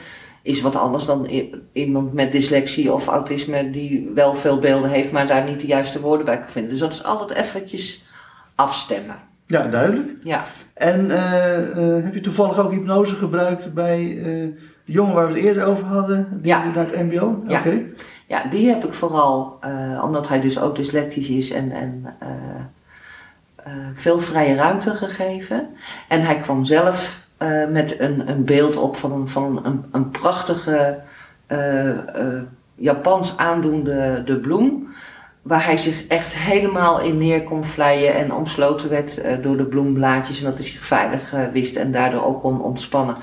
is 0.43 0.61
wat 0.61 0.77
anders 0.77 1.05
dan 1.05 1.31
iemand 1.73 2.13
met 2.13 2.33
dyslexie 2.33 2.93
of 2.93 3.07
autisme 3.07 3.71
die 3.71 4.11
wel 4.15 4.35
veel 4.35 4.59
beelden 4.59 4.91
heeft, 4.91 5.13
maar 5.13 5.27
daar 5.27 5.45
niet 5.45 5.61
de 5.61 5.67
juiste 5.67 6.01
woorden 6.01 6.27
bij 6.27 6.39
kan 6.39 6.49
vinden. 6.49 6.71
Dus 6.71 6.81
dat 6.81 6.93
is 6.93 7.05
altijd 7.05 7.39
eventjes 7.39 8.05
afstemmen. 8.55 9.17
Ja, 9.47 9.67
duidelijk. 9.67 10.11
Ja. 10.23 10.45
En 10.75 11.11
heb 12.05 12.15
je 12.15 12.21
toevallig 12.21 12.59
ook 12.59 12.71
hypnose 12.71 13.15
gebruikt 13.15 13.75
bij 13.75 14.19
de 14.87 14.93
jongen 14.93 15.15
waar 15.15 15.27
we 15.27 15.33
het 15.33 15.43
eerder 15.43 15.65
over 15.65 15.85
hadden? 15.87 16.29
Die 16.31 16.47
Ja. 16.49 16.65
Naar 16.65 16.87
het 16.87 17.03
mbo? 17.03 17.43
Ja. 17.47 17.63
Ja, 18.27 18.45
die 18.51 18.69
heb 18.69 18.85
ik 18.85 18.95
vooral, 18.95 19.59
eh, 19.61 20.03
omdat 20.05 20.29
hij 20.29 20.41
dus 20.41 20.61
ook 20.61 20.77
dyslectisch 20.77 21.29
is 21.29 21.51
en, 21.51 21.73
en 21.73 22.15
eh, 22.19 22.29
eh, 23.57 23.73
veel 23.95 24.19
vrije 24.19 24.55
ruimte 24.55 24.91
gegeven. 24.91 25.69
En 26.09 26.23
hij 26.23 26.37
kwam 26.37 26.65
zelf 26.65 27.25
met 27.71 28.01
een, 28.01 28.29
een 28.29 28.45
beeld 28.45 28.77
op 28.77 28.97
van 28.97 29.13
een, 29.13 29.29
van 29.29 29.65
een, 29.65 29.85
een 29.93 30.11
prachtige 30.11 30.99
Japans 32.75 33.37
aandoende 33.37 34.23
de 34.25 34.37
bloem. 34.37 34.95
Waar 35.43 35.65
hij 35.65 35.77
zich 35.77 36.07
echt 36.07 36.35
helemaal 36.35 37.01
in 37.01 37.19
neer 37.19 37.43
kon 37.43 37.65
vlijen 37.65 38.15
en 38.15 38.33
omsloten 38.33 38.91
werd 38.91 39.43
door 39.43 39.57
de 39.57 39.65
bloemblaadjes. 39.65 40.39
En 40.39 40.45
dat 40.45 40.55
hij 40.55 40.65
zich 40.65 40.87
veilig 40.87 41.35
wist 41.53 41.77
en 41.77 41.93
daardoor 41.93 42.25
ook 42.25 42.41
kon 42.41 42.63
ontspannen. 42.63 43.17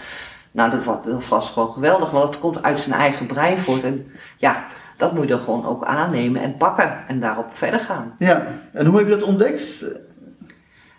Nou, 0.52 0.72
dat 0.72 0.84
was, 0.84 0.98
dat 1.06 1.28
was 1.28 1.50
gewoon 1.50 1.74
geweldig, 1.74 2.12
want 2.12 2.26
dat 2.26 2.40
komt 2.40 2.64
uit 2.64 2.80
zijn 2.80 3.00
eigen 3.00 3.26
brein 3.26 3.60
voort. 3.60 3.84
En 3.84 4.12
ja, 4.38 4.66
dat 5.04 5.14
moet 5.14 5.24
je 5.24 5.30
dan 5.30 5.44
gewoon 5.44 5.66
ook 5.66 5.84
aannemen 5.84 6.42
en 6.42 6.58
pakken 6.58 7.08
en 7.08 7.20
daarop 7.20 7.46
verder 7.52 7.80
gaan. 7.80 8.16
Ja. 8.20 8.48
En 8.74 8.86
hoe 8.86 8.98
heb 8.98 9.08
je 9.08 9.14
dat 9.14 9.24
ontdekt? 9.24 9.86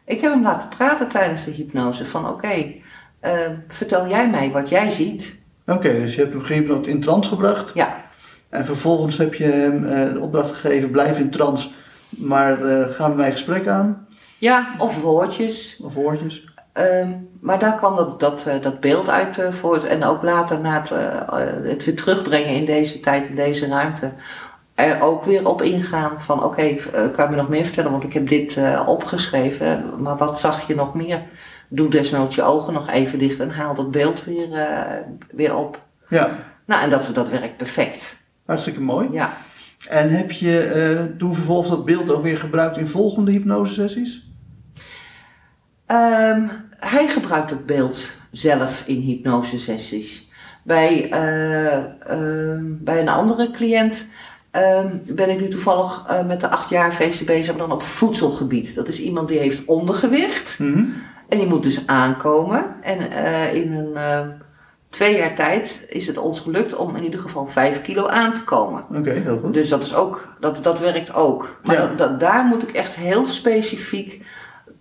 Ik 0.04 0.20
heb 0.20 0.32
hem 0.32 0.42
laten 0.42 0.68
praten 0.68 1.08
tijdens 1.08 1.44
de 1.44 1.50
hypnose 1.50 2.06
van 2.06 2.28
oké, 2.28 2.72
eh, 3.20 3.32
vertel 3.68 4.08
jij 4.08 4.30
mij 4.30 4.50
wat 4.50 4.68
jij 4.68 4.90
ziet. 4.90 5.38
Oké, 5.66 5.92
dus 5.92 6.14
je 6.14 6.20
hebt 6.20 6.32
hem 6.32 6.42
gehypnoot 6.42 6.86
in 6.86 7.00
trance 7.00 7.28
gebracht. 7.28 7.74
Ja, 7.74 7.96
En 8.48 8.64
vervolgens 8.64 9.18
heb 9.18 9.34
je 9.34 9.44
hem 9.44 9.86
eh, 9.86 10.12
de 10.12 10.20
opdracht 10.20 10.50
gegeven, 10.52 10.90
blijf 10.90 11.18
in 11.18 11.30
trance, 11.30 11.68
maar 12.08 12.62
eh, 12.62 12.90
ga 12.90 13.08
met 13.08 13.16
mij 13.16 13.30
gesprek 13.30 13.66
aan, 13.66 14.06
ja 14.38 14.74
of 14.78 15.00
woordjes. 15.00 15.80
of 15.84 15.94
woordjes. 15.94 16.53
Ehm, 16.74 17.10
maar 17.40 17.58
daar 17.58 17.76
kwam 17.76 17.96
dat, 17.96 18.20
dat, 18.20 18.46
eh, 18.46 18.62
dat 18.62 18.80
beeld 18.80 19.08
uit 19.08 19.38
eh, 19.38 19.52
voort. 19.52 19.84
En 19.84 20.04
ook 20.04 20.22
later 20.22 20.60
na 20.60 20.80
het, 20.80 20.90
eh, 20.90 21.70
het 21.70 21.84
weer 21.84 21.96
terugbrengen 21.96 22.54
in 22.54 22.64
deze 22.64 23.00
tijd, 23.00 23.28
in 23.28 23.34
deze 23.34 23.66
ruimte. 23.66 24.12
Er 24.74 25.00
ook 25.00 25.24
weer 25.24 25.48
op 25.48 25.62
ingaan 25.62 26.20
van 26.20 26.44
oké, 26.44 26.74
kan 27.12 27.24
je 27.24 27.30
me 27.30 27.36
nog 27.36 27.48
meer 27.48 27.64
vertellen? 27.64 27.90
Want 27.90 28.04
ik 28.04 28.12
heb 28.12 28.28
dit 28.28 28.58
opgeschreven. 28.86 29.84
Maar 29.98 30.16
wat 30.16 30.40
zag 30.40 30.66
je 30.66 30.74
nog 30.74 30.94
meer? 30.94 31.22
Doe 31.68 31.88
desnoods 31.88 32.34
je 32.34 32.42
ogen 32.42 32.72
nog 32.72 32.88
even 32.88 33.18
dicht 33.18 33.40
en 33.40 33.50
haal 33.50 33.74
dat 33.74 33.90
beeld 33.90 34.24
weer, 34.24 34.48
weer 35.30 35.56
op. 35.56 35.82
Ja, 36.08 36.30
Nou, 36.64 36.82
en 36.82 36.90
dat, 36.90 37.10
dat 37.12 37.28
werkt 37.28 37.56
perfect. 37.56 38.16
hartstikke 38.44 38.80
mooi. 38.80 39.08
Ja. 39.12 39.32
En 39.88 40.10
heb 40.10 40.30
je 40.32 40.58
eh, 40.60 41.18
toen 41.18 41.34
vervolgens 41.34 41.70
dat 41.70 41.84
beeld 41.84 42.12
ook 42.12 42.22
weer 42.22 42.38
gebruikt 42.38 42.76
in 42.76 42.86
volgende 42.86 43.30
hypnosesessies? 43.30 44.23
Ehm, 45.86 46.42
hij 46.78 47.08
gebruikt 47.08 47.50
het 47.50 47.66
beeld 47.66 48.10
zelf 48.30 48.82
in 48.86 49.00
hypnosesessies. 49.00 50.28
Bij, 50.62 51.10
eh, 51.10 51.76
ehm, 52.10 52.62
bij 52.64 53.00
een 53.00 53.08
andere 53.08 53.50
cliënt 53.50 54.06
ehm, 54.50 54.88
ben 55.06 55.30
ik 55.30 55.40
nu 55.40 55.48
toevallig 55.48 56.04
eh, 56.08 56.26
met 56.26 56.40
de 56.40 56.48
acht 56.48 56.68
jaar 56.68 56.92
feesten 56.92 57.26
bezig, 57.26 57.56
maar 57.56 57.66
dan 57.66 57.76
op 57.76 57.82
voedselgebied. 57.82 58.74
Dat 58.74 58.88
is 58.88 59.00
iemand 59.00 59.28
die 59.28 59.38
heeft 59.38 59.64
ondergewicht 59.64 60.58
Mhm. 60.58 60.84
en 61.28 61.38
die 61.38 61.46
moet 61.46 61.62
dus 61.62 61.86
aankomen. 61.86 62.64
En 62.82 63.10
eh, 63.10 63.54
in 63.54 63.72
een 63.72 64.32
twee 64.88 65.16
jaar 65.16 65.34
tijd 65.34 65.86
is 65.88 66.06
het 66.06 66.18
ons 66.18 66.40
gelukt 66.40 66.76
om 66.76 66.96
in 66.96 67.04
ieder 67.04 67.20
geval 67.20 67.46
vijf 67.46 67.82
kilo 67.82 68.06
aan 68.06 68.34
te 68.34 68.44
komen. 68.44 68.84
Oké, 68.96 69.10
heel 69.10 69.38
goed. 69.38 69.54
Dus 69.54 69.68
dat, 69.68 69.82
is 69.82 69.94
ook, 69.94 70.28
dat, 70.40 70.62
dat 70.64 70.80
werkt 70.80 71.14
ook. 71.14 71.60
Maar 71.64 71.92
Ja. 71.96 72.06
daar 72.06 72.44
moet 72.44 72.62
ik 72.62 72.70
echt 72.70 72.94
heel 72.94 73.28
specifiek 73.28 74.22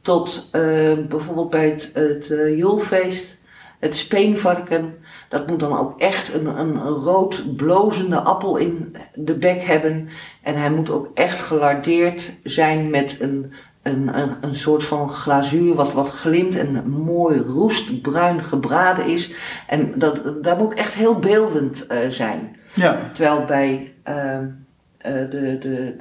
tot 0.04 0.50
eh, 0.52 0.62
bijvoorbeeld 1.10 1.50
bij 1.50 1.70
het, 1.70 1.90
het 1.94 2.32
eh, 2.32 2.58
Joelfeest, 2.58 3.42
het 3.80 3.96
speenvarken. 3.96 4.96
Dat 5.30 5.48
moet 5.48 5.60
dan 5.60 5.78
ook 5.78 6.00
echt 6.00 6.34
een, 6.34 6.46
een, 6.46 6.78
rood 6.80 7.56
blozende 7.56 8.20
appel 8.20 8.58
in 8.58 8.96
de 9.14 9.34
bek 9.34 9.62
hebben. 9.62 10.10
En 10.42 10.56
hij 10.56 10.72
moet 10.72 10.90
ook 10.90 11.10
echt 11.14 11.42
gelardeerd 11.42 12.34
zijn 12.44 12.90
met 12.90 13.18
een, 13.20 13.54
een, 13.82 14.18
een, 14.18 14.32
een 14.42 14.56
soort 14.56 14.84
van 14.84 15.10
glazuur 15.10 15.76
wat, 15.76 15.94
wat 15.94 16.10
glimt 16.10 16.56
en 16.56 16.90
mooi 16.90 17.40
roestbruin 17.40 18.44
gebraden 18.44 19.06
is. 19.06 19.34
En 19.68 20.00
dat, 20.00 20.44
daar 20.44 20.58
moet 20.58 20.72
ik 20.72 20.78
echt 20.78 20.94
heel 20.94 21.20
beeldend 21.20 21.88
eh, 21.88 21.98
zijn. 22.10 22.56
Ja, 22.74 23.10
Terwijl 23.14 23.46
bij 23.46 23.94
de, 24.04 25.28
de, 25.30 25.58
de, 25.60 25.96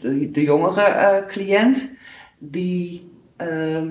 de, 0.00 0.30
de 0.30 0.42
jongere 0.42 1.24
cliënt, 1.28 1.96
die, 2.38 3.14
ehm, 3.36 3.88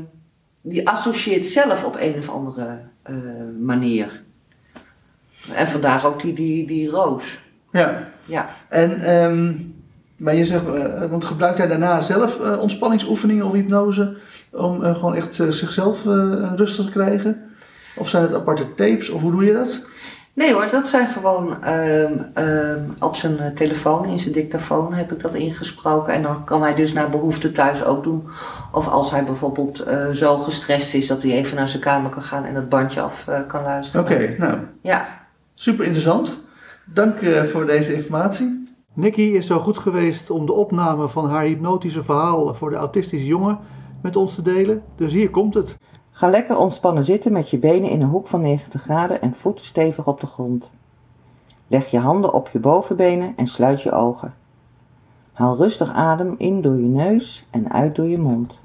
die 0.62 0.88
associeert 0.88 1.46
zelf 1.46 1.84
op 1.84 1.96
een 2.00 2.18
of 2.18 2.30
andere 2.30 2.80
eh, 3.02 3.16
manier. 3.60 4.24
En 5.54 5.68
vandaar 5.68 6.06
ook 6.06 6.22
die, 6.22 6.34
die, 6.34 6.68
die 6.68 6.90
roos. 6.90 7.42
Ja. 7.72 8.08
Ja. 8.25 8.50
En, 8.70 9.00
ehm, 9.00 9.54
maar 10.18 10.36
je 10.36 10.46
zegt, 10.46 10.68
eh, 10.68 11.10
want 11.10 11.25
gebruikt 11.25 11.58
hij 11.58 11.68
daarna 11.68 12.02
zelf 12.02 12.40
eh, 12.40 12.62
ontspanningsoefeningen 12.62 13.46
of 13.46 13.54
hypnose 13.54 14.18
om 14.52 14.82
gewoon 14.82 15.16
echt 15.16 15.36
zichzelf 15.36 16.04
rustig 16.56 16.86
te 16.86 16.92
krijgen? 16.92 17.42
Of 17.96 18.10
zijn 18.10 18.24
het 18.24 18.34
aparte 18.34 18.74
tapes 18.74 19.10
of 19.10 19.22
hoe 19.22 19.32
doe 19.32 19.46
je 19.46 19.54
dat? 19.54 19.82
Nee 20.36 20.54
hoor, 20.54 20.70
dat 20.72 20.89
zijn 20.89 21.08
gewoon 21.08 21.63
ehm, 21.63 22.13
ehm, 22.34 22.84
op 23.00 23.15
zijn 23.15 23.39
eh, 23.39 23.48
telefoon, 23.48 24.06
in 24.06 24.20
zijn 24.20 24.34
dictafoon 24.34 24.94
heb 24.94 25.12
ik 25.12 25.22
dat 25.22 25.34
ingesproken. 25.34 26.13
En 26.13 26.22
dan 26.22 26.44
kan 26.44 26.62
hij 26.62 26.75
dus 26.75 26.94
naar 26.94 27.10
behoefte 27.10 27.51
thuis 27.51 27.84
ook 27.84 28.04
doen. 28.04 28.27
Of 28.72 28.88
als 28.88 29.12
hij 29.12 29.24
bijvoorbeeld 29.24 29.80
eh, 29.80 30.10
zo 30.10 30.38
gestrest 30.38 30.94
is 30.94 31.08
dat 31.08 31.24
hij 31.24 31.32
even 31.32 31.58
naar 31.58 31.70
zijn 31.70 31.82
kamer 31.82 32.10
kan 32.10 32.22
gaan 32.22 32.46
en 32.46 32.56
het 32.56 32.70
bandje 32.70 33.01
af 33.01 33.27
eh, 33.27 33.39
kan 33.48 33.63
luisteren. 33.63 34.06
Oké, 34.06 34.36
nou, 34.38 34.60
Ja, 34.82 35.08
super 35.54 35.86
interessant. 35.86 36.39
Dank 36.86 37.22
eh, 37.22 37.44
voor 37.44 37.65
deze 37.65 37.94
informatie. 37.94 38.63
Nicky 38.94 39.22
is 39.22 39.48
zo 39.48 39.60
goed 39.60 39.77
geweest 39.77 40.30
om 40.30 40.46
de 40.46 40.54
opname 40.54 41.10
van 41.10 41.30
haar 41.30 41.44
hypnotische 41.44 42.04
verhaal 42.04 42.54
voor 42.54 42.70
de 42.70 42.75
autistische 42.75 43.27
jongen 43.27 43.60
met 44.01 44.15
ons 44.15 44.36
te 44.36 44.42
delen. 44.42 44.84
Dus 44.96 45.13
hier 45.13 45.30
komt 45.30 45.54
het. 45.54 45.77
Ga 46.15 46.27
lekker 46.27 46.57
ontspannen 46.57 47.03
zitten 47.03 47.31
met 47.31 47.50
je 47.50 47.57
benen 47.57 47.89
in 47.89 48.01
een 48.01 48.10
hoek 48.10 48.27
van 48.27 48.41
90 48.41 48.81
graden 48.81 49.22
en 49.22 49.34
voeten 49.34 49.65
stevig 49.65 50.07
op 50.07 50.19
de 50.19 50.27
grond. 50.27 50.72
Leg 51.67 51.91
je 51.91 52.00
handen 52.00 52.34
op 52.34 52.50
je 52.50 52.60
bovenbenen 52.60 53.34
en 53.36 53.48
sluit 53.48 53.81
je 53.81 53.91
ogen. 53.91 54.34
Haal 55.34 55.55
rustig 55.55 55.91
adem 55.91 56.36
in 56.38 56.62
door 56.62 56.75
je 56.75 56.88
neus 56.88 57.45
en 57.51 57.72
uit 57.72 57.95
door 57.95 58.05
je 58.05 58.17
mond. 58.17 58.60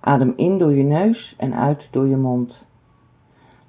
Adem 0.00 0.32
in 0.36 0.58
door 0.58 0.72
je 0.72 0.82
neus 0.82 1.34
en 1.38 1.54
uit 1.54 1.88
door 1.90 2.06
je 2.06 2.16
mond. 2.16 2.64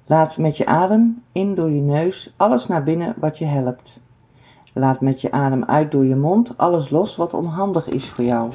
Laat 0.06 0.36
met 0.38 0.56
je 0.56 0.66
adem 0.66 1.22
in 1.32 1.54
door 1.54 1.70
je 1.70 1.80
neus 1.80 2.34
alles 2.36 2.66
naar 2.66 2.82
binnen 2.82 3.14
wat 3.16 3.38
je 3.38 3.44
helpt. 3.44 4.00
Laat 4.72 5.00
met 5.00 5.20
je 5.20 5.30
adem 5.30 5.64
uit 5.64 5.90
door 5.90 6.04
je 6.04 6.16
mond 6.16 6.58
alles 6.58 6.90
los 6.90 7.16
wat 7.16 7.34
onhandig 7.34 7.88
is 7.88 8.08
voor 8.08 8.24
jou. 8.24 8.52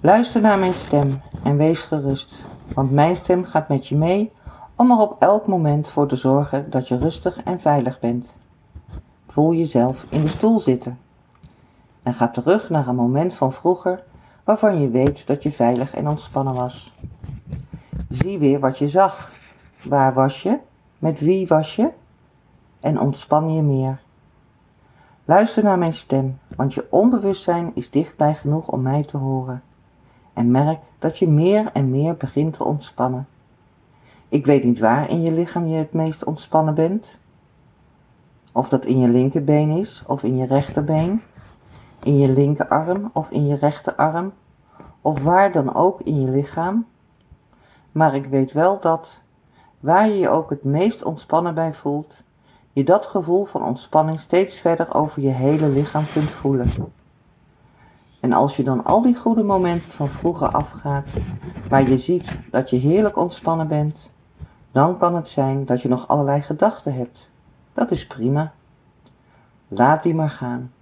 Luister 0.00 0.40
naar 0.40 0.58
mijn 0.58 0.74
stem 0.74 1.20
en 1.42 1.56
wees 1.56 1.82
gerust, 1.82 2.44
want 2.74 2.90
mijn 2.90 3.16
stem 3.16 3.44
gaat 3.44 3.68
met 3.68 3.88
je 3.88 3.96
mee 3.96 4.32
om 4.76 4.90
er 4.90 4.98
op 4.98 5.16
elk 5.18 5.46
moment 5.46 5.88
voor 5.88 6.06
te 6.06 6.16
zorgen 6.16 6.70
dat 6.70 6.88
je 6.88 6.98
rustig 6.98 7.42
en 7.42 7.60
veilig 7.60 8.00
bent. 8.00 8.36
Voel 9.28 9.54
jezelf 9.54 10.06
in 10.08 10.22
de 10.22 10.28
stoel 10.28 10.60
zitten 10.60 10.98
en 12.02 12.14
ga 12.14 12.28
terug 12.28 12.70
naar 12.70 12.88
een 12.88 12.96
moment 12.96 13.34
van 13.34 13.52
vroeger 13.52 14.02
waarvan 14.44 14.80
je 14.80 14.88
weet 14.88 15.26
dat 15.26 15.42
je 15.42 15.52
veilig 15.52 15.94
en 15.94 16.08
ontspannen 16.08 16.54
was. 16.54 16.92
Zie 18.08 18.38
weer 18.38 18.60
wat 18.60 18.78
je 18.78 18.88
zag. 18.88 19.32
Waar 19.82 20.14
was 20.14 20.42
je? 20.42 20.58
Met 20.98 21.20
wie 21.20 21.46
was 21.46 21.76
je? 21.76 21.90
En 22.80 23.00
ontspan 23.00 23.54
je 23.54 23.62
meer. 23.62 24.00
Luister 25.24 25.64
naar 25.64 25.78
mijn 25.78 25.92
stem, 25.92 26.38
want 26.56 26.74
je 26.74 26.86
onbewustzijn 26.90 27.70
is 27.74 27.90
dichtbij 27.90 28.34
genoeg 28.34 28.68
om 28.68 28.82
mij 28.82 29.02
te 29.02 29.16
horen. 29.16 29.62
En 30.32 30.50
merk 30.50 30.80
dat 30.98 31.18
je 31.18 31.28
meer 31.28 31.70
en 31.72 31.90
meer 31.90 32.16
begint 32.16 32.54
te 32.54 32.64
ontspannen. 32.64 33.26
Ik 34.28 34.46
weet 34.46 34.64
niet 34.64 34.78
waar 34.78 35.10
in 35.10 35.22
je 35.22 35.32
lichaam 35.32 35.66
je 35.66 35.76
het 35.76 35.92
meest 35.92 36.24
ontspannen 36.24 36.74
bent. 36.74 37.18
Of 38.52 38.68
dat 38.68 38.84
in 38.84 38.98
je 38.98 39.08
linkerbeen 39.08 39.70
is 39.70 40.04
of 40.06 40.22
in 40.22 40.36
je 40.36 40.46
rechterbeen, 40.46 41.22
in 42.02 42.18
je 42.18 42.28
linkerarm 42.28 43.10
of 43.12 43.30
in 43.30 43.46
je 43.46 43.56
rechterarm, 43.56 44.32
of 45.00 45.22
waar 45.22 45.52
dan 45.52 45.74
ook 45.74 46.00
in 46.00 46.20
je 46.20 46.30
lichaam. 46.30 46.86
Maar 47.92 48.14
ik 48.14 48.26
weet 48.26 48.52
wel 48.52 48.80
dat, 48.80 49.20
waar 49.80 50.08
je 50.08 50.18
je 50.18 50.28
ook 50.28 50.50
het 50.50 50.64
meest 50.64 51.04
ontspannen 51.04 51.54
bij 51.54 51.74
voelt, 51.74 52.22
je 52.72 52.84
dat 52.84 53.06
gevoel 53.06 53.44
van 53.44 53.64
ontspanning 53.64 54.20
steeds 54.20 54.58
verder 54.58 54.94
over 54.94 55.22
je 55.22 55.28
hele 55.28 55.68
lichaam 55.68 56.04
kunt 56.12 56.30
voelen. 56.30 56.68
En 58.22 58.32
als 58.32 58.56
je 58.56 58.62
dan 58.62 58.84
al 58.84 59.02
die 59.02 59.16
goede 59.16 59.42
momenten 59.42 59.90
van 59.90 60.08
vroeger 60.08 60.48
afgaat, 60.48 61.08
waar 61.68 61.88
je 61.88 61.98
ziet 61.98 62.38
dat 62.50 62.70
je 62.70 62.76
heerlijk 62.76 63.16
ontspannen 63.16 63.68
bent, 63.68 64.10
dan 64.72 64.98
kan 64.98 65.14
het 65.14 65.28
zijn 65.28 65.64
dat 65.64 65.82
je 65.82 65.88
nog 65.88 66.08
allerlei 66.08 66.42
gedachten 66.42 66.94
hebt. 66.94 67.28
Dat 67.74 67.90
is 67.90 68.06
prima. 68.06 68.52
Laat 69.68 70.02
die 70.02 70.14
maar 70.14 70.30
gaan. 70.30 70.72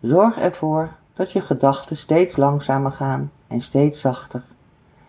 Zorg 0.00 0.38
ervoor 0.38 0.88
dat 1.14 1.32
je 1.32 1.40
gedachten 1.40 1.96
steeds 1.96 2.36
langzamer 2.36 2.92
gaan 2.92 3.30
en 3.46 3.60
steeds 3.60 4.00
zachter, 4.00 4.42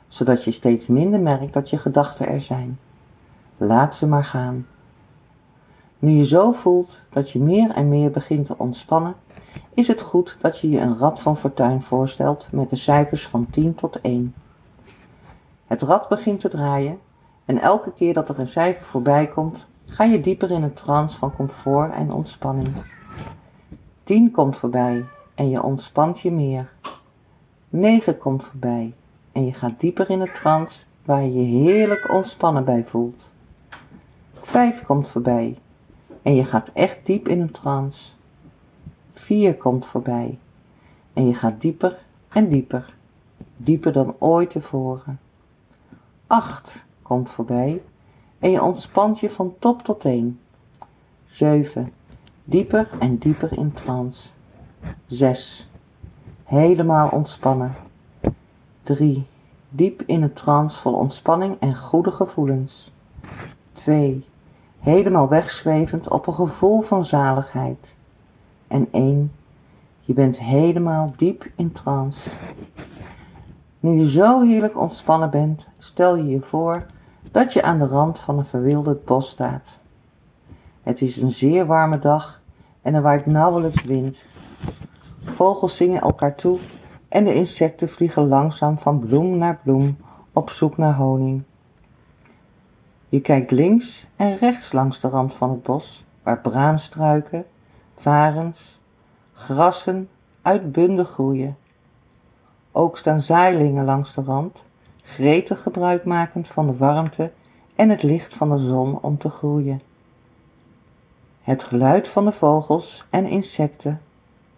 zodat 0.08 0.44
je 0.44 0.52
steeds 0.52 0.88
minder 0.88 1.20
merkt 1.20 1.54
dat 1.54 1.70
je 1.70 1.78
gedachten 1.78 2.28
er 2.28 2.42
zijn. 2.42 2.80
Laat 3.58 3.96
ze 3.96 4.08
maar 4.08 4.26
gaan. 4.26 4.68
Nu 6.00 6.12
je 6.12 6.26
zo 6.26 6.52
voelt 6.52 7.02
dat 7.10 7.32
je 7.32 7.40
meer 7.40 7.72
en 7.72 7.90
meer 7.90 8.12
begint 8.12 8.46
te 8.46 8.58
ontspannen, 8.58 9.16
is 9.74 9.88
het 9.88 10.02
goed 10.02 10.38
dat 10.42 10.60
je 10.60 10.70
je 10.70 10.80
een 10.80 10.98
rad 10.98 11.22
van 11.22 11.38
fortuin 11.38 11.82
voorstelt 11.82 12.48
met 12.52 12.70
de 12.70 12.76
cijfers 12.76 13.28
van 13.28 13.48
10 13.50 13.76
tot 13.76 14.02
1. 14.02 14.34
Het 15.68 15.82
rad 15.82 16.10
begint 16.10 16.40
te 16.40 16.50
draaien 16.50 17.00
en 17.46 17.62
elke 17.62 17.94
keer 17.94 18.14
dat 18.14 18.30
er 18.30 18.40
een 18.40 18.48
cijfer 18.48 18.86
voorbij 18.86 19.28
komt, 19.28 19.68
ga 19.86 20.04
je 20.04 20.22
dieper 20.22 20.52
in 20.52 20.64
een 20.64 20.74
trance 20.74 21.18
van 21.18 21.36
comfort 21.36 21.94
en 21.94 22.12
ontspanning. 22.12 22.70
10 24.04 24.32
komt 24.32 24.58
voorbij 24.58 25.06
en 25.36 25.50
je 25.50 25.64
ontspant 25.64 26.20
je 26.20 26.32
meer. 26.32 26.72
9 27.70 28.18
komt 28.18 28.44
voorbij 28.44 28.94
en 29.32 29.46
je 29.46 29.54
gaat 29.54 29.80
dieper 29.80 30.10
in 30.10 30.22
een 30.22 30.34
trance 30.34 30.84
waar 31.06 31.24
je 31.24 31.34
je 31.34 31.70
heerlijk 31.72 32.12
ontspannen 32.12 32.66
bij 32.66 32.86
voelt. 32.86 33.30
5 34.34 34.86
komt 34.86 35.08
voorbij 35.08 35.58
en 36.22 36.36
je 36.36 36.44
gaat 36.44 36.70
echt 36.74 37.00
diep 37.04 37.28
in 37.28 37.42
een 37.42 37.52
trance. 37.52 38.12
4 39.14 39.56
komt 39.56 39.86
voorbij 39.86 40.40
en 41.14 41.28
je 41.28 41.34
gaat 41.34 41.62
dieper 41.62 42.00
en 42.30 42.50
dieper, 42.50 42.94
dieper 43.58 43.94
dan 43.94 44.16
ooit 44.20 44.50
tevoren. 44.50 45.20
8 46.28 46.86
komt 47.02 47.30
voorbij 47.30 47.82
en 48.40 48.52
je 48.52 48.64
ontspant 48.64 49.20
je 49.20 49.30
van 49.30 49.56
top 49.60 49.82
tot 49.82 50.00
teen. 50.00 50.40
7 51.28 51.94
dieper 52.44 52.90
en 53.00 53.18
dieper 53.18 53.58
in 53.58 53.72
trance. 53.72 54.30
6 55.08 55.70
helemaal 56.44 57.10
ontspannen. 57.10 57.76
3 58.84 59.26
diep 59.70 60.02
in 60.06 60.22
een 60.22 60.34
trance 60.34 60.80
vol 60.80 60.94
ontspanning 60.94 61.60
en 61.60 61.78
goede 61.78 62.12
gevoelens. 62.12 62.92
2 63.72 64.26
helemaal 64.80 65.28
wegzwevend 65.28 66.08
op 66.08 66.28
een 66.28 66.34
gevoel 66.34 66.82
van 66.82 67.06
zaligheid. 67.06 67.94
En 68.72 68.88
één, 68.92 69.32
je 70.02 70.14
bent 70.14 70.40
helemaal 70.40 71.14
diep 71.18 71.52
in 71.56 71.72
trance. 71.72 72.30
Nu 73.80 73.98
je 73.98 74.10
zo 74.10 74.42
heerlijk 74.42 74.80
ontspannen 74.80 75.30
bent, 75.30 75.68
stel 75.78 76.16
je 76.16 76.28
je 76.28 76.42
voor 76.42 76.86
dat 77.32 77.54
je 77.54 77.64
aan 77.64 77.80
de 77.80 77.86
rand 77.86 78.20
van 78.20 78.38
een 78.38 78.46
verwilderd 78.46 79.06
bos 79.06 79.30
staat. 79.30 79.70
Het 80.84 81.02
is 81.02 81.22
een 81.22 81.32
zeer 81.32 81.66
warme 81.66 82.00
dag 82.00 82.42
en 82.82 82.94
er 82.94 83.02
waait 83.02 83.26
nauwelijks 83.26 83.84
wind. 83.84 84.26
Vogels 85.24 85.76
zingen 85.76 86.02
elkaar 86.02 86.36
toe 86.36 86.58
en 87.08 87.24
de 87.24 87.34
insecten 87.34 87.90
vliegen 87.90 88.28
langzaam 88.28 88.80
van 88.80 89.00
bloem 89.00 89.38
naar 89.38 89.60
bloem 89.64 89.98
op 90.34 90.50
zoek 90.50 90.78
naar 90.78 90.96
honing. 90.96 91.44
Je 93.10 93.22
kijkt 93.22 93.52
links 93.52 94.08
en 94.16 94.38
rechts 94.38 94.72
langs 94.72 95.00
de 95.00 95.08
rand 95.08 95.34
van 95.34 95.50
het 95.50 95.64
bos, 95.64 96.04
waar 96.24 96.40
braamstruiken, 96.40 97.46
varens, 98.02 98.80
grassen 99.34 100.10
uitbundig 100.42 101.10
groeien. 101.10 101.58
Ook 102.72 102.98
staan 102.98 103.22
zaailingen 103.22 103.86
langs 103.86 104.14
de 104.14 104.22
rand, 104.22 104.64
gretig 105.02 105.62
gebruikmakend 105.62 106.48
van 106.48 106.68
de 106.68 106.78
warmte 106.78 107.32
en 107.76 107.90
het 107.90 108.04
licht 108.04 108.34
van 108.34 108.50
de 108.50 108.58
zon 108.58 109.00
om 109.02 109.18
te 109.18 109.30
groeien. 109.30 109.82
Het 111.42 111.64
geluid 111.64 112.08
van 112.08 112.26
de 112.26 112.32
vogels 112.32 113.06
en 113.10 113.26
insecten, 113.26 114.02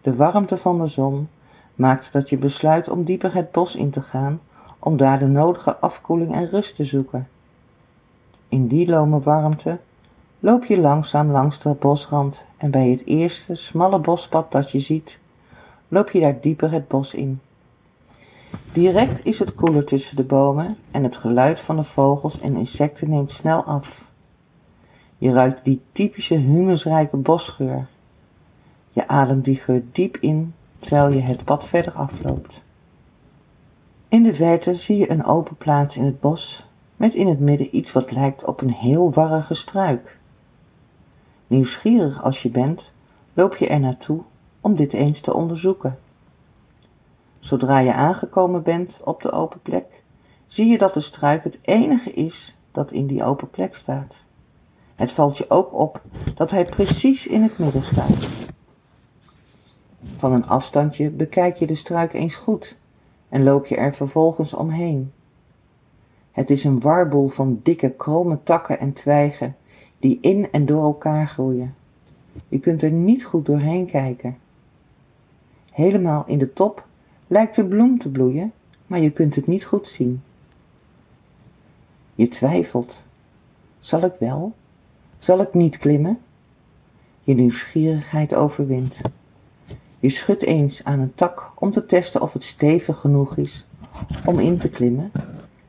de 0.01 0.15
warmte 0.15 0.57
van 0.57 0.79
de 0.79 0.87
zon, 0.87 1.29
maakt 1.75 2.13
dat 2.13 2.29
je 2.29 2.37
besluit 2.37 2.89
om 2.89 3.03
dieper 3.03 3.33
het 3.33 3.51
bos 3.51 3.75
in 3.75 3.89
te 3.89 4.01
gaan 4.01 4.41
om 4.79 4.97
daar 4.97 5.19
de 5.19 5.27
nodige 5.27 5.77
afkoeling 5.77 6.33
en 6.33 6.49
rust 6.49 6.75
te 6.75 6.83
zoeken. 6.83 7.27
In 8.49 8.67
die 8.67 8.89
lome 8.89 9.19
warmte 9.19 9.79
loop 10.43 10.65
je 10.65 10.79
langzaam 10.79 11.31
langs 11.31 11.59
de 11.59 11.69
bosrand 11.69 12.43
en 12.57 12.71
bij 12.71 12.89
het 12.89 13.05
eerste 13.05 13.55
smalle 13.55 13.99
bospad 13.99 14.51
dat 14.51 14.71
je 14.71 14.79
ziet, 14.79 15.17
loop 15.87 16.09
je 16.09 16.19
daar 16.19 16.41
dieper 16.41 16.71
het 16.71 16.87
bos 16.87 17.13
in. 17.13 17.39
Direct 18.73 19.25
is 19.25 19.39
het 19.39 19.55
koeler 19.55 19.85
tussen 19.85 20.15
de 20.15 20.23
bomen 20.23 20.77
en 20.91 21.03
het 21.03 21.17
geluid 21.17 21.59
van 21.59 21.75
de 21.75 21.83
vogels 21.83 22.39
en 22.39 22.55
insecten 22.55 23.09
neemt 23.09 23.31
snel 23.31 23.63
af. 23.63 24.11
Je 25.17 25.31
ruikt 25.31 25.63
die 25.63 25.81
typische 25.91 26.35
humusrijke 26.35 27.17
bosgeur. 27.17 27.87
Je 28.91 29.07
ademt 29.07 29.45
die 29.45 29.55
geur 29.55 29.83
diep 29.91 30.17
in 30.17 30.53
terwijl 30.79 31.11
je 31.11 31.21
het 31.21 31.43
pad 31.43 31.67
verder 31.67 31.93
afloopt. 31.93 32.61
In 34.07 34.23
de 34.23 34.33
verte 34.33 34.75
zie 34.75 34.97
je 34.97 35.09
een 35.09 35.25
open 35.25 35.55
plaats 35.55 35.97
in 35.97 36.05
het 36.05 36.19
bos 36.19 36.65
met 36.95 37.13
in 37.13 37.27
het 37.27 37.39
midden 37.39 37.75
iets 37.75 37.91
wat 37.91 38.11
lijkt 38.11 38.45
op 38.45 38.61
een 38.61 38.73
heel 38.73 39.11
warrige 39.11 39.53
struik. 39.53 40.21
Nieuwsgierig 41.53 42.23
als 42.23 42.41
je 42.41 42.49
bent, 42.49 42.93
loop 43.33 43.55
je 43.55 43.67
er 43.67 43.79
naartoe 43.79 44.21
om 44.61 44.75
dit 44.75 44.93
eens 44.93 45.21
te 45.21 45.33
onderzoeken. 45.33 45.99
Zodra 47.39 47.79
je 47.79 47.93
aangekomen 47.93 48.63
bent 48.63 49.01
op 49.03 49.21
de 49.21 49.31
open 49.31 49.59
plek, 49.61 50.03
zie 50.47 50.67
je 50.67 50.77
dat 50.77 50.93
de 50.93 50.99
struik 50.99 51.43
het 51.43 51.57
enige 51.61 52.13
is 52.13 52.55
dat 52.71 52.91
in 52.91 53.07
die 53.07 53.23
open 53.23 53.49
plek 53.49 53.75
staat. 53.75 54.15
Het 54.95 55.11
valt 55.11 55.37
je 55.37 55.49
ook 55.49 55.73
op 55.73 56.01
dat 56.35 56.51
hij 56.51 56.65
precies 56.65 57.27
in 57.27 57.41
het 57.41 57.57
midden 57.57 57.83
staat. 57.83 58.27
Van 60.15 60.31
een 60.31 60.47
afstandje 60.47 61.09
bekijk 61.09 61.55
je 61.55 61.67
de 61.67 61.75
struik 61.75 62.13
eens 62.13 62.35
goed 62.35 62.75
en 63.29 63.43
loop 63.43 63.65
je 63.65 63.75
er 63.75 63.95
vervolgens 63.95 64.53
omheen. 64.53 65.11
Het 66.31 66.49
is 66.49 66.63
een 66.63 66.79
warboel 66.79 67.27
van 67.27 67.59
dikke, 67.63 67.89
krome 67.89 68.39
takken 68.43 68.79
en 68.79 68.93
twijgen 68.93 69.55
die 70.03 70.17
in 70.21 70.51
en 70.51 70.65
door 70.65 70.83
elkaar 70.83 71.27
groeien. 71.27 71.75
Je 72.47 72.59
kunt 72.59 72.81
er 72.81 72.91
niet 72.91 73.23
goed 73.23 73.45
doorheen 73.45 73.85
kijken. 73.85 74.37
Helemaal 75.71 76.23
in 76.27 76.37
de 76.37 76.53
top 76.53 76.87
lijkt 77.27 77.55
de 77.55 77.65
bloem 77.65 77.99
te 77.99 78.09
bloeien, 78.09 78.51
maar 78.87 78.99
je 78.99 79.11
kunt 79.11 79.35
het 79.35 79.47
niet 79.47 79.65
goed 79.65 79.87
zien. 79.87 80.21
Je 82.15 82.27
twijfelt. 82.27 83.03
Zal 83.79 84.03
ik 84.03 84.13
wel? 84.19 84.53
Zal 85.19 85.41
ik 85.41 85.53
niet 85.53 85.77
klimmen? 85.77 86.19
Je 87.23 87.33
nieuwsgierigheid 87.33 88.35
overwint. 88.35 89.01
Je 89.99 90.09
schudt 90.09 90.43
eens 90.43 90.83
aan 90.83 90.99
een 90.99 91.15
tak 91.15 91.51
om 91.55 91.71
te 91.71 91.85
testen 91.85 92.21
of 92.21 92.33
het 92.33 92.43
stevig 92.43 92.99
genoeg 92.99 93.37
is 93.37 93.65
om 94.25 94.39
in 94.39 94.57
te 94.57 94.69
klimmen 94.69 95.11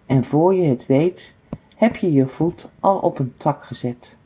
en 0.06 0.24
voor 0.24 0.54
je 0.54 0.68
het 0.68 0.86
weet 0.86 1.32
heb 1.76 1.96
je 1.96 2.12
je 2.12 2.26
voet 2.26 2.68
al 2.80 2.98
op 2.98 3.18
een 3.18 3.34
tak 3.36 3.64
gezet. 3.64 4.16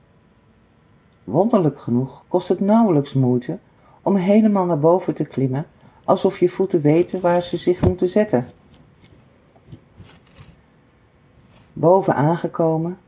Wonderlijk 1.30 1.78
genoeg 1.78 2.22
kost 2.28 2.48
het 2.48 2.60
nauwelijks 2.60 3.12
moeite 3.12 3.58
om 4.02 4.16
helemaal 4.16 4.64
naar 4.64 4.78
boven 4.78 5.14
te 5.14 5.24
klimmen 5.24 5.66
alsof 6.04 6.38
je 6.38 6.48
voeten 6.48 6.80
weten 6.80 7.20
waar 7.20 7.42
ze 7.42 7.56
zich 7.56 7.86
moeten 7.86 8.08
zetten. 8.08 8.46
Boven 11.72 12.14
aangekomen, 12.14 12.98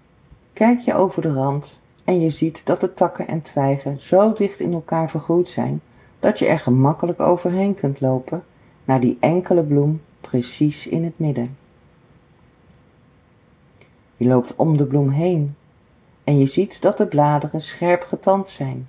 kijk 0.52 0.80
je 0.80 0.94
over 0.94 1.22
de 1.22 1.32
rand 1.32 1.78
en 2.04 2.20
je 2.20 2.30
ziet 2.30 2.66
dat 2.66 2.80
de 2.80 2.94
takken 2.94 3.28
en 3.28 3.42
twijgen 3.42 4.00
zo 4.00 4.32
dicht 4.32 4.60
in 4.60 4.72
elkaar 4.72 5.10
vergroeid 5.10 5.48
zijn 5.48 5.80
dat 6.18 6.38
je 6.38 6.46
er 6.46 6.58
gemakkelijk 6.58 7.20
overheen 7.20 7.74
kunt 7.74 8.00
lopen 8.00 8.42
naar 8.84 9.00
die 9.00 9.16
enkele 9.20 9.62
bloem 9.62 10.00
precies 10.20 10.86
in 10.86 11.04
het 11.04 11.18
midden. 11.18 11.56
Je 14.16 14.28
loopt 14.28 14.56
om 14.56 14.76
de 14.76 14.84
bloem 14.84 15.08
heen 15.08 15.54
en 16.24 16.38
je 16.38 16.46
ziet 16.46 16.82
dat 16.82 16.96
de 16.96 17.06
bladeren 17.06 17.60
scherp 17.60 18.02
getand 18.02 18.48
zijn. 18.48 18.88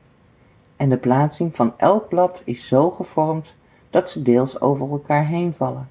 En 0.76 0.90
de 0.90 0.98
plaatsing 0.98 1.56
van 1.56 1.74
elk 1.78 2.10
blad 2.10 2.42
is 2.46 2.68
zo 2.68 2.90
gevormd 2.90 3.56
dat 3.90 4.10
ze 4.10 4.22
deels 4.22 4.62
over 4.62 4.92
elkaar 4.92 5.26
heen 5.26 5.54
vallen. 5.54 5.90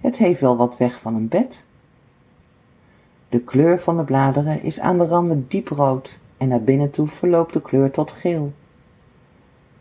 Het 0.00 0.16
heeft 0.16 0.40
wel 0.40 0.56
wat 0.56 0.76
weg 0.76 1.00
van 1.00 1.14
een 1.14 1.28
bed. 1.28 1.64
De 3.28 3.40
kleur 3.40 3.80
van 3.80 3.96
de 3.96 4.04
bladeren 4.04 4.62
is 4.62 4.80
aan 4.80 4.98
de 4.98 5.06
randen 5.06 5.46
dieprood 5.48 6.18
en 6.36 6.48
naar 6.48 6.62
binnen 6.62 6.90
toe 6.90 7.06
verloopt 7.06 7.52
de 7.52 7.62
kleur 7.62 7.90
tot 7.90 8.10
geel. 8.10 8.52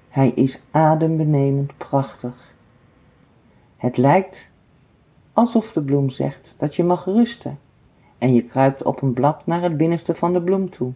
Hij 0.10 0.29
is 0.29 0.62
adembenemend 0.71 1.77
prachtig. 1.77 2.53
Het 3.77 3.97
lijkt 3.97 4.49
alsof 5.34 5.71
de 5.71 5.81
bloem 5.81 6.10
zegt 6.10 6.53
dat 6.58 6.75
je 6.75 6.84
mag 6.84 7.05
rusten 7.05 7.60
en 8.25 8.33
je 8.33 8.43
kruipt 8.43 8.83
op 8.83 9.01
een 9.01 9.13
blad 9.13 9.45
naar 9.45 9.61
het 9.61 9.77
binnenste 9.77 10.15
van 10.15 10.33
de 10.33 10.41
bloem 10.41 10.69
toe. 10.69 10.91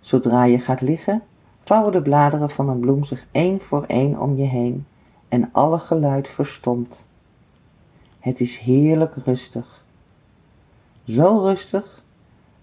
Zodra 0.00 0.44
je 0.44 0.58
gaat 0.58 0.80
liggen, 0.80 1.22
vouwen 1.64 1.92
de 1.92 2.02
bladeren 2.02 2.50
van 2.50 2.68
een 2.68 2.80
bloem 2.80 3.04
zich 3.04 3.26
één 3.30 3.60
voor 3.60 3.84
één 3.84 4.20
om 4.20 4.36
je 4.36 4.44
heen 4.44 4.86
en 5.28 5.48
alle 5.52 5.78
geluid 5.78 6.28
verstomt. 6.28 7.04
Het 8.18 8.40
is 8.40 8.58
heerlijk 8.58 9.14
rustig. 9.24 9.84
Zo 11.04 11.38
rustig 11.38 12.02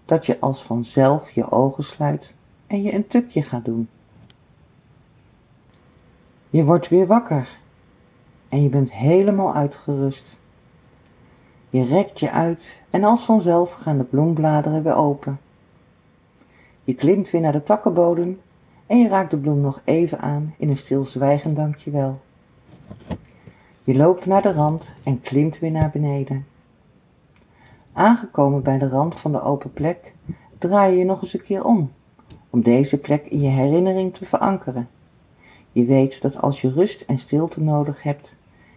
dat 0.04 0.26
je 0.26 0.40
als 0.40 0.62
vanzelf 0.62 1.30
je 1.30 1.50
ogen 1.50 1.84
sluit 1.84 2.34
en 2.66 2.82
je 2.82 2.94
een 2.94 3.06
tukje 3.06 3.42
gaat 3.42 3.64
doen. 3.64 3.88
Je 6.50 6.64
wordt 6.64 6.88
weer 6.88 7.06
wakker 7.06 7.58
en 8.48 8.62
je 8.62 8.68
bent 8.68 8.92
helemaal 8.92 9.54
uitgerust. 9.54 10.38
Je 11.70 11.84
rekt 11.84 12.20
je 12.20 12.30
uit 12.30 12.80
en 12.90 13.04
als 13.04 13.24
vanzelf 13.24 13.72
gaan 13.72 13.98
de 13.98 14.04
bloembladeren 14.04 14.82
weer 14.82 14.96
open. 14.96 15.38
Je 16.84 16.94
klimt 16.94 17.30
weer 17.30 17.40
naar 17.40 17.52
de 17.52 17.62
takkenbodem 17.62 18.40
en 18.86 18.98
je 18.98 19.08
raakt 19.08 19.30
de 19.30 19.36
bloem 19.36 19.60
nog 19.60 19.80
even 19.84 20.20
aan 20.20 20.54
in 20.58 20.68
een 20.68 20.76
stilzwijgend 20.76 21.56
dankjewel. 21.56 22.20
Je 23.84 23.96
loopt 23.96 24.26
naar 24.26 24.42
de 24.42 24.52
rand 24.52 24.92
en 25.02 25.20
klimt 25.20 25.58
weer 25.58 25.70
naar 25.70 25.90
beneden. 25.90 26.46
Aangekomen 27.92 28.62
bij 28.62 28.78
de 28.78 28.88
rand 28.88 29.20
van 29.20 29.32
de 29.32 29.42
open 29.42 29.72
plek, 29.72 30.14
draai 30.58 30.92
je 30.92 30.98
je 30.98 31.04
nog 31.04 31.22
eens 31.22 31.34
een 31.34 31.42
keer 31.42 31.64
om, 31.64 31.92
om 32.50 32.62
deze 32.62 32.98
plek 32.98 33.26
in 33.26 33.40
je 33.40 33.48
herinnering 33.48 34.14
te 34.14 34.24
verankeren. 34.24 34.88
Je 35.72 35.84
weet 35.84 36.22
dat 36.22 36.40
als 36.42 36.60
je 36.60 36.70
rust 36.70 37.00
en 37.00 37.18
stilte 37.18 37.62
nodig 37.62 38.02
hebt, 38.02 38.36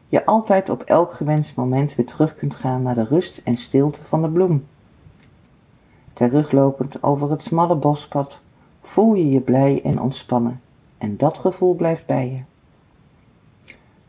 je 0.10 0.26
altijd 0.26 0.70
op 0.70 0.82
elk 0.84 1.14
gewenst 1.14 1.56
moment 1.56 1.96
weer 1.96 2.06
terug 2.06 2.36
kunt 2.36 2.56
gaan 2.56 2.82
naar 2.82 2.96
de 2.96 3.04
rust 3.04 3.42
en 3.44 3.58
stilte 3.58 4.04
van 4.04 4.22
de 4.22 4.30
bloem. 4.30 4.66
Teruglopend 6.14 7.04
over 7.04 7.32
het 7.32 7.44
smalle 7.44 7.76
bospad 7.76 8.40
voel 8.82 9.14
je 9.14 9.30
je 9.30 9.42
blij 9.42 9.82
en 9.84 10.02
ontspannen 10.02 10.62
en 10.98 11.18
dat 11.18 11.38
gevoel 11.38 11.76
blijft 11.76 12.06
bij 12.06 12.30
je. 12.30 12.42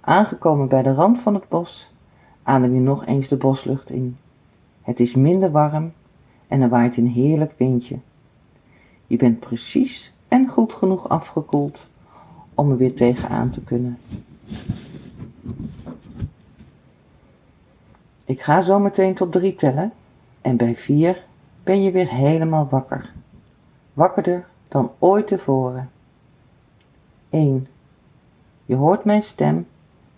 Aangekomen 0.01 0.69
bij 0.69 0.83
de 0.83 0.93
rand 0.93 1.19
van 1.19 1.35
het 1.35 1.49
bos, 1.49 1.93
adem 2.43 2.75
je 2.75 2.81
nog 2.81 3.07
eens 3.07 3.29
de 3.29 3.37
boslucht 3.37 3.91
in. 3.91 4.17
Het 4.83 5.01
is 5.01 5.15
minder 5.15 5.51
warm 5.51 5.93
en 6.49 6.61
er 6.61 6.69
waait 6.69 6.97
een 6.97 7.07
heerlijk 7.07 7.55
windje. 7.57 7.99
Je 9.07 9.17
bent 9.17 9.41
precies 9.41 10.13
en 10.29 10.49
goed 10.49 10.73
genoeg 10.73 11.09
afgekoeld 11.09 11.87
om 12.55 12.71
er 12.71 12.77
weer 12.77 12.95
tegenaan 12.95 13.51
te 13.51 13.61
kunnen. 13.61 13.99
Ik 18.31 18.43
ga 18.43 18.61
zo 18.61 18.79
meteen 18.79 19.15
tot 19.15 19.33
drie 19.33 19.55
tellen 19.55 19.93
en 20.41 20.57
bij 20.57 20.77
vier 20.77 21.25
ben 21.63 21.83
je 21.83 21.91
weer 21.91 22.09
helemaal 22.09 22.69
wakker. 22.69 23.13
Wakkerder 23.93 24.47
dan 24.69 24.91
ooit 24.99 25.27
tevoren. 25.27 25.91
1. 27.31 27.67
Je 28.65 28.75
hoort 28.75 29.05
mijn 29.05 29.23
stem 29.23 29.67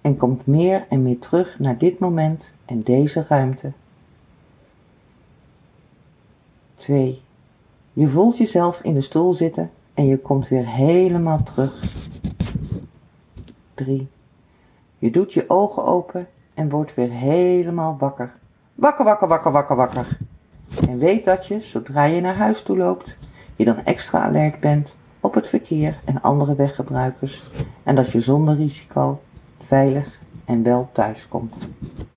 en 0.00 0.16
komt 0.16 0.46
meer 0.46 0.86
en 0.88 1.02
meer 1.02 1.18
terug 1.18 1.58
naar 1.58 1.78
dit 1.78 1.98
moment 1.98 2.54
en 2.64 2.82
deze 2.82 3.24
ruimte. 3.28 3.72
2. 6.74 7.22
Je 7.92 8.08
voelt 8.08 8.36
jezelf 8.36 8.82
in 8.82 8.94
de 8.94 9.00
stoel 9.00 9.32
zitten 9.32 9.70
en 9.94 10.06
je 10.06 10.18
komt 10.18 10.48
weer 10.48 10.66
helemaal 10.66 11.42
terug. 11.42 11.84
3. 13.74 14.08
Je 14.98 15.10
doet 15.10 15.32
je 15.32 15.44
ogen 15.48 15.84
open 15.84 16.28
en 16.54 16.68
wordt 16.68 16.94
weer 16.94 17.10
helemaal 17.10 17.96
wakker. 17.98 18.34
Wakker, 18.74 19.04
wakker, 19.04 19.28
wakker, 19.28 19.52
wakker, 19.52 19.76
wakker. 19.76 20.06
En 20.88 20.98
weet 20.98 21.24
dat 21.24 21.46
je, 21.46 21.60
zodra 21.60 22.04
je 22.04 22.20
naar 22.20 22.34
huis 22.36 22.62
toe 22.62 22.76
loopt, 22.76 23.18
je 23.56 23.64
dan 23.64 23.84
extra 23.84 24.22
alert 24.22 24.60
bent 24.60 24.96
op 25.20 25.34
het 25.34 25.48
verkeer 25.48 25.98
en 26.04 26.22
andere 26.22 26.54
weggebruikers 26.54 27.42
en 27.82 27.94
dat 27.94 28.10
je 28.10 28.20
zonder 28.20 28.56
risico 28.56 29.22
veilig 29.58 30.18
en 30.44 30.62
wel 30.62 30.90
thuis 30.92 31.28
komt. 31.28 31.68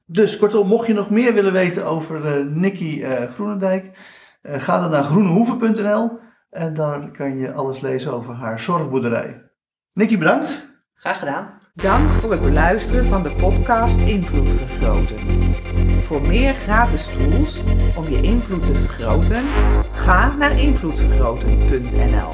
Dus 0.06 0.38
kortom, 0.38 0.67
mocht 0.67 0.88
je 0.88 0.93
nog 0.93 1.10
meer 1.10 1.34
willen 1.34 1.54
weten 1.54 1.86
over 1.86 2.39
uh, 2.39 2.56
Nicky 2.56 3.00
uh, 3.02 3.32
Groenendijk, 3.32 3.98
uh, 4.41 4.60
ga 4.60 4.80
dan 4.80 4.91
naar 4.91 5.04
groenehoeven.nl 5.04 6.12
en 6.50 6.74
daar 6.74 7.12
kan 7.12 7.38
je 7.38 7.54
alles 7.54 7.82
lezen 7.82 8.13
over 8.13 8.34
haar 8.34 8.60
zorgboerderij. 8.60 9.41
Nicky, 9.93 10.17
bedankt. 10.17 10.65
Graag 10.93 11.19
gedaan. 11.19 11.55
Dank 11.81 12.09
voor 12.09 12.31
het 12.31 12.41
beluisteren 12.41 13.05
van 13.05 13.23
de 13.23 13.31
podcast 13.31 13.97
Invloed 13.97 14.49
Vergroten. 14.49 15.17
Voor 16.03 16.21
meer 16.21 16.53
gratis 16.53 17.05
tools 17.05 17.61
om 17.95 18.09
je 18.09 18.21
invloed 18.21 18.65
te 18.65 18.73
vergroten, 18.73 19.43
ga 19.91 20.35
naar 20.35 20.59
invloedvergroten.nl. 20.59 22.33